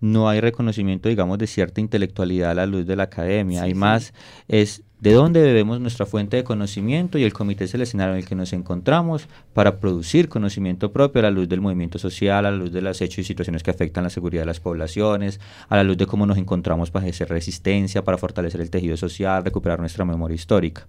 no 0.00 0.28
hay 0.28 0.40
reconocimiento, 0.40 1.08
digamos, 1.08 1.38
de 1.38 1.46
cierta 1.46 1.80
intelectualidad 1.80 2.50
a 2.50 2.54
la 2.54 2.66
luz 2.66 2.86
de 2.86 2.96
la 2.96 3.04
academia. 3.04 3.62
hay 3.62 3.74
más, 3.74 4.12
es 4.48 4.82
de 5.00 5.12
dónde 5.12 5.42
debemos 5.42 5.78
nuestra 5.78 6.06
fuente 6.06 6.38
de 6.38 6.44
conocimiento 6.44 7.18
y 7.18 7.24
el 7.24 7.34
comité 7.34 7.64
es 7.64 7.74
escenario 7.74 8.14
en 8.14 8.20
el 8.20 8.26
que 8.26 8.34
nos 8.34 8.54
encontramos 8.54 9.28
para 9.52 9.78
producir 9.78 10.30
conocimiento 10.30 10.90
propio 10.90 11.20
a 11.20 11.24
la 11.24 11.30
luz 11.30 11.48
del 11.48 11.60
movimiento 11.60 11.98
social, 11.98 12.46
a 12.46 12.50
la 12.50 12.56
luz 12.56 12.72
de 12.72 12.80
los 12.80 13.00
hechos 13.02 13.18
y 13.18 13.24
situaciones 13.24 13.62
que 13.62 13.70
afectan 13.70 14.04
la 14.04 14.10
seguridad 14.10 14.42
de 14.42 14.46
las 14.46 14.60
poblaciones, 14.60 15.38
a 15.68 15.76
la 15.76 15.84
luz 15.84 15.98
de 15.98 16.06
cómo 16.06 16.24
nos 16.24 16.38
encontramos 16.38 16.90
para 16.90 17.04
ejercer 17.04 17.28
resistencia, 17.28 18.04
para 18.04 18.16
fortalecer 18.16 18.62
el 18.62 18.70
tejido 18.70 18.96
social, 18.96 19.44
recuperar 19.44 19.80
nuestra 19.80 20.06
memoria 20.06 20.34
histórica. 20.34 20.86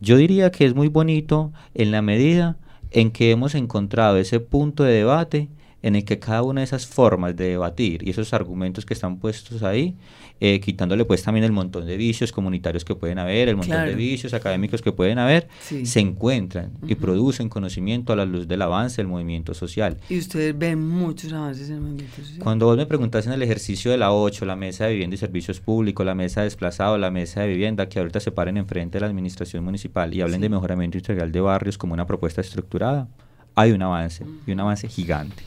Yo 0.00 0.16
diría 0.16 0.50
que 0.50 0.64
es 0.64 0.74
muy 0.74 0.88
bonito 0.88 1.52
en 1.74 1.92
la 1.92 2.02
medida 2.02 2.56
en 2.90 3.12
que 3.12 3.30
hemos 3.30 3.54
encontrado 3.54 4.16
ese 4.16 4.40
punto 4.40 4.82
de 4.82 4.94
debate 4.94 5.48
en 5.84 5.96
el 5.96 6.04
que 6.06 6.18
cada 6.18 6.42
una 6.42 6.62
de 6.62 6.64
esas 6.64 6.86
formas 6.86 7.36
de 7.36 7.50
debatir 7.50 8.08
y 8.08 8.08
esos 8.08 8.32
argumentos 8.32 8.86
que 8.86 8.94
están 8.94 9.18
puestos 9.18 9.62
ahí, 9.62 9.94
eh, 10.40 10.58
quitándole 10.58 11.04
pues 11.04 11.22
también 11.22 11.44
el 11.44 11.52
montón 11.52 11.84
de 11.84 11.98
vicios 11.98 12.32
comunitarios 12.32 12.86
que 12.86 12.94
pueden 12.94 13.18
haber, 13.18 13.50
el 13.50 13.56
montón 13.56 13.84
de 13.84 13.94
vicios 13.94 14.32
académicos 14.32 14.80
que 14.80 14.92
pueden 14.92 15.18
haber, 15.18 15.46
se 15.60 16.00
encuentran 16.00 16.72
y 16.88 16.94
producen 16.94 17.50
conocimiento 17.50 18.14
a 18.14 18.16
la 18.16 18.24
luz 18.24 18.48
del 18.48 18.62
avance 18.62 18.96
del 18.96 19.08
movimiento 19.08 19.52
social. 19.52 19.98
Y 20.08 20.18
ustedes 20.18 20.56
ven 20.56 20.80
muchos 20.88 21.34
avances 21.34 21.68
en 21.68 21.76
el 21.76 21.80
movimiento 21.82 22.16
social. 22.16 22.38
Cuando 22.42 22.64
vos 22.64 22.78
me 22.78 22.86
preguntas 22.86 23.26
en 23.26 23.34
el 23.34 23.42
ejercicio 23.42 23.90
de 23.90 23.98
la 23.98 24.10
8, 24.10 24.46
la 24.46 24.56
mesa 24.56 24.86
de 24.86 24.92
vivienda 24.92 25.16
y 25.16 25.18
servicios 25.18 25.60
públicos, 25.60 26.06
la 26.06 26.14
mesa 26.14 26.40
de 26.40 26.46
desplazado, 26.46 26.96
la 26.96 27.10
mesa 27.10 27.42
de 27.42 27.48
vivienda, 27.48 27.90
que 27.90 27.98
ahorita 27.98 28.20
se 28.20 28.32
paren 28.32 28.56
enfrente 28.56 28.96
de 28.96 29.00
la 29.00 29.08
administración 29.08 29.62
municipal 29.62 30.14
y 30.14 30.22
hablen 30.22 30.40
de 30.40 30.48
mejoramiento 30.48 30.96
integral 30.96 31.30
de 31.30 31.42
barrios 31.42 31.76
como 31.76 31.92
una 31.92 32.06
propuesta 32.06 32.40
estructurada, 32.40 33.06
hay 33.54 33.72
un 33.72 33.82
avance 33.82 34.24
y 34.46 34.52
un 34.52 34.60
avance 34.60 34.88
gigante. 34.88 35.42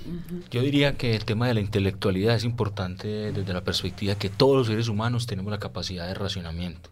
Yo 0.51 0.61
diría 0.61 0.95
que 0.95 1.15
el 1.15 1.25
tema 1.25 1.47
de 1.47 1.53
la 1.53 1.59
intelectualidad 1.59 2.35
es 2.35 2.43
importante 2.43 3.31
desde 3.31 3.53
la 3.53 3.63
perspectiva 3.63 4.15
que 4.15 4.29
todos 4.29 4.55
los 4.55 4.67
seres 4.67 4.87
humanos 4.87 5.27
tenemos 5.27 5.51
la 5.51 5.59
capacidad 5.59 6.07
de 6.07 6.13
racionamiento 6.13 6.89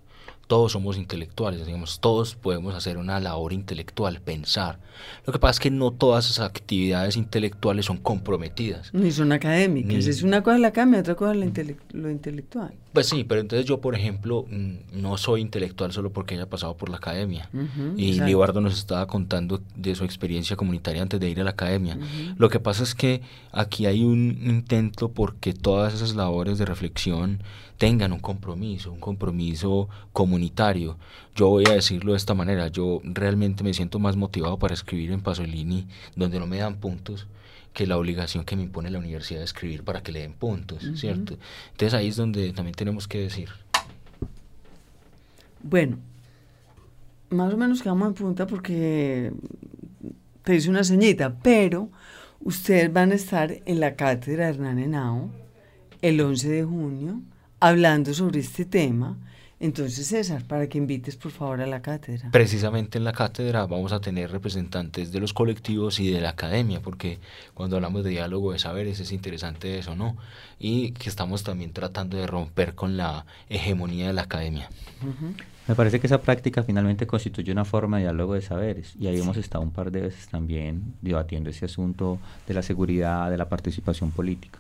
todos 0.48 0.74
somos 0.74 0.98
intelectuales, 0.98 1.66
digamos, 1.66 2.00
todos 2.00 2.36
podemos 2.36 2.76
hacer 2.76 2.98
una 2.98 3.20
labor 3.20 3.54
intelectual, 3.54 4.22
pensar. 4.22 4.80
Lo 5.26 5.34
que 5.34 5.40
pasa 5.40 5.52
es 5.52 5.60
que 5.60 5.72
no 5.72 5.92
todas 5.92 6.30
esas 6.30 6.46
actividades 6.46 7.18
intelectuales 7.18 7.86
son 7.86 7.98
comprometidas. 7.98 8.94
Ni 8.94 9.12
son 9.12 9.32
académicas, 9.32 10.06
es 10.06 10.24
una 10.24 10.44
cosa 10.44 10.58
la 10.58 10.70
academia, 10.70 11.00
otra 11.00 11.16
cosa 11.16 11.34
lo 11.34 12.10
intelectual. 12.10 12.74
Pues 12.96 13.10
sí, 13.10 13.26
pero 13.26 13.42
entonces 13.42 13.68
yo, 13.68 13.82
por 13.82 13.94
ejemplo, 13.94 14.46
mm, 14.50 15.02
no 15.02 15.18
soy 15.18 15.42
intelectual 15.42 15.92
solo 15.92 16.12
porque 16.12 16.36
haya 16.36 16.50
pasado 16.50 16.78
por 16.78 16.88
la 16.90 16.96
academia. 16.96 17.50
y 17.98 18.22
Libardo 18.22 18.62
nos 18.62 18.78
estaba 18.78 19.06
contando 19.06 19.62
de 19.76 19.96
su 19.96 20.06
experiencia 20.06 20.56
comunitaria 20.56 21.02
antes 21.02 21.20
de 21.20 21.30
ir 21.30 21.42
a 21.42 21.44
la 21.44 21.50
academia. 21.52 21.98
Lo 22.38 22.50
que 22.50 22.62
pasa 22.62 22.84
es 22.84 22.96
que 22.96 23.22
aquí 23.52 23.86
hay 23.86 24.06
un 24.06 24.40
intento 24.42 25.10
porque 25.10 25.54
todas 25.54 25.94
esas 25.94 26.16
labores 26.16 26.58
de 26.58 26.66
reflexión 26.66 27.44
tengan 27.78 28.14
un 28.14 28.20
compromiso, 28.20 28.94
un 28.94 29.02
compromiso 29.02 29.90
comunitario. 30.14 30.98
Yo 31.36 31.50
voy 31.50 31.66
a 31.68 31.74
decirlo 31.74 32.14
de 32.14 32.18
esta 32.18 32.34
manera, 32.34 32.70
yo 32.70 33.02
realmente 33.04 33.62
me 33.66 33.74
siento 33.74 34.00
más 34.00 34.16
motivado 34.16 34.58
para 34.58 34.74
escribir 34.74 35.12
en 35.12 35.20
Pasolini, 35.20 35.86
donde 36.16 36.40
no 36.40 36.48
me 36.48 36.60
dan 36.60 36.76
puntos, 36.78 37.28
que 37.76 37.86
la 37.86 37.98
obligación 37.98 38.46
que 38.46 38.56
me 38.56 38.64
impone 38.64 38.90
la 38.90 39.00
universidad 39.00 39.40
de 39.40 39.46
escribir 39.46 39.84
para 39.84 40.02
que 40.02 40.14
le 40.14 40.22
den 40.22 40.34
puntos, 40.34 40.82
¿cierto? 40.96 41.38
Entonces 41.72 41.94
ahí 41.94 42.08
es 42.08 42.16
donde 42.16 42.54
también 42.54 42.74
tenemos 42.74 43.06
que 43.06 43.20
decir. 43.20 43.50
Bueno, 45.62 45.98
más 47.30 47.54
o 47.54 47.58
menos 47.58 47.84
quedamos 47.84 48.08
en 48.08 48.14
punta 48.14 48.48
porque 48.48 49.34
te 50.44 50.56
hice 50.56 50.70
una 50.70 50.86
señita, 50.86 51.36
pero 51.44 51.90
ustedes 52.40 52.92
van 52.94 53.12
a 53.12 53.16
estar 53.16 53.62
en 53.66 53.82
la 53.82 53.96
cátedra 53.96 54.46
de 54.46 54.52
Hernán 54.52 54.80
Henao 54.80 55.30
el 56.02 56.22
11 56.22 56.50
de 56.50 56.64
junio 56.64 57.22
hablando 57.60 58.14
sobre 58.14 58.40
este 58.40 58.64
tema. 58.64 59.18
Entonces, 59.60 60.08
César, 60.08 60.44
para 60.44 60.68
que 60.68 60.78
invites 60.78 61.16
por 61.16 61.32
favor 61.32 61.62
a 61.62 61.66
la 61.66 61.82
cátedra. 61.82 62.30
Precisamente 62.32 62.98
en 62.98 63.06
la 63.06 63.14
cátedra 63.14 63.66
vamos 63.66 63.94
a 63.94 64.02
tener 64.02 64.30
representantes 64.32 65.12
de 65.14 65.20
los 65.20 65.34
colectivos 65.34 66.00
y 66.00 66.12
de 66.12 66.20
la 66.20 66.30
academia, 66.32 66.82
porque 66.82 67.20
cuando 67.54 67.78
hablamos 67.78 68.04
de 68.04 68.10
diálogo 68.12 68.52
de 68.52 68.60
saberes 68.60 69.00
es 69.00 69.14
interesante 69.14 69.78
eso, 69.78 69.96
¿no? 69.96 70.18
Y 70.60 70.92
que 70.92 71.08
estamos 71.08 71.44
también 71.44 71.72
tratando 71.72 72.18
de 72.18 72.28
romper 72.28 72.76
con 72.76 72.98
la 72.98 73.26
hegemonía 73.50 74.08
de 74.08 74.14
la 74.14 74.24
academia. 74.24 74.70
Me 75.68 75.74
parece 75.74 76.00
que 76.00 76.08
esa 76.08 76.22
práctica 76.22 76.62
finalmente 76.62 77.08
constituye 77.08 77.52
una 77.52 77.66
forma 77.66 77.98
de 77.98 78.04
diálogo 78.04 78.34
de 78.34 78.42
saberes 78.42 78.94
y 79.00 79.08
ahí 79.08 79.20
hemos 79.20 79.38
estado 79.38 79.64
un 79.64 79.72
par 79.72 79.90
de 79.90 80.02
veces 80.02 80.28
también 80.28 80.94
debatiendo 81.02 81.50
ese 81.50 81.66
asunto 81.66 82.20
de 82.46 82.54
la 82.54 82.62
seguridad, 82.62 83.32
de 83.32 83.38
la 83.38 83.48
participación 83.48 84.12
política. 84.12 84.60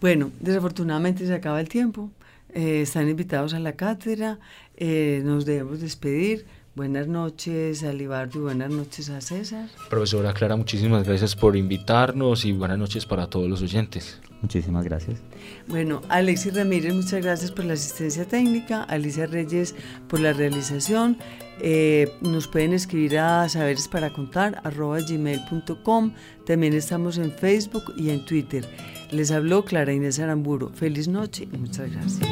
Bueno, 0.00 0.32
desafortunadamente 0.40 1.26
se 1.26 1.32
acaba 1.32 1.60
el 1.60 1.68
tiempo. 1.68 2.10
Eh, 2.54 2.82
están 2.82 3.08
invitados 3.08 3.52
a 3.52 3.58
la 3.58 3.72
cátedra, 3.72 4.38
eh, 4.76 5.22
nos 5.24 5.44
debemos 5.44 5.80
despedir. 5.80 6.46
Buenas 6.76 7.06
noches 7.06 7.84
a 7.84 7.92
Libardo 7.92 8.38
y 8.38 8.42
buenas 8.42 8.70
noches 8.70 9.08
a 9.08 9.20
César. 9.20 9.68
Profesora 9.90 10.32
Clara, 10.32 10.56
muchísimas 10.56 11.04
gracias 11.04 11.36
por 11.36 11.56
invitarnos 11.56 12.44
y 12.44 12.52
buenas 12.52 12.78
noches 12.78 13.06
para 13.06 13.28
todos 13.28 13.48
los 13.48 13.62
oyentes. 13.62 14.20
Muchísimas 14.42 14.84
gracias. 14.84 15.20
Bueno, 15.68 16.02
Alexis 16.08 16.54
Ramírez, 16.54 16.92
muchas 16.92 17.22
gracias 17.22 17.50
por 17.50 17.64
la 17.64 17.74
asistencia 17.74 18.26
técnica, 18.26 18.82
Alicia 18.82 19.26
Reyes 19.26 19.74
por 20.08 20.20
la 20.20 20.32
realización. 20.32 21.16
Eh, 21.60 22.12
nos 22.20 22.48
pueden 22.48 22.72
escribir 22.72 23.18
a 23.18 23.48
saberes 23.48 23.88
para 23.88 24.12
contar 24.12 24.60
gmail.com. 24.64 26.12
También 26.44 26.72
estamos 26.74 27.18
en 27.18 27.32
Facebook 27.32 27.94
y 27.96 28.10
en 28.10 28.24
Twitter. 28.24 28.68
Les 29.14 29.30
habló 29.30 29.64
Clara 29.64 29.92
Inés 29.92 30.18
Aramburo. 30.18 30.70
Feliz 30.74 31.06
noche 31.06 31.46
y 31.52 31.56
muchas 31.56 31.88
gracias. 31.88 32.28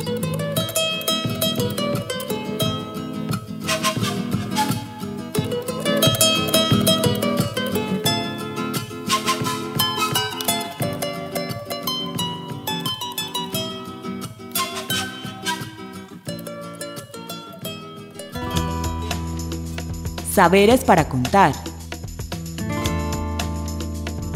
Saberes 20.32 20.82
para 20.82 21.08
contar. 21.08 21.52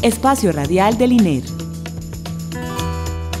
Espacio 0.01 0.53
Radial 0.53 0.97
del 0.97 1.11
INER. 1.11 1.56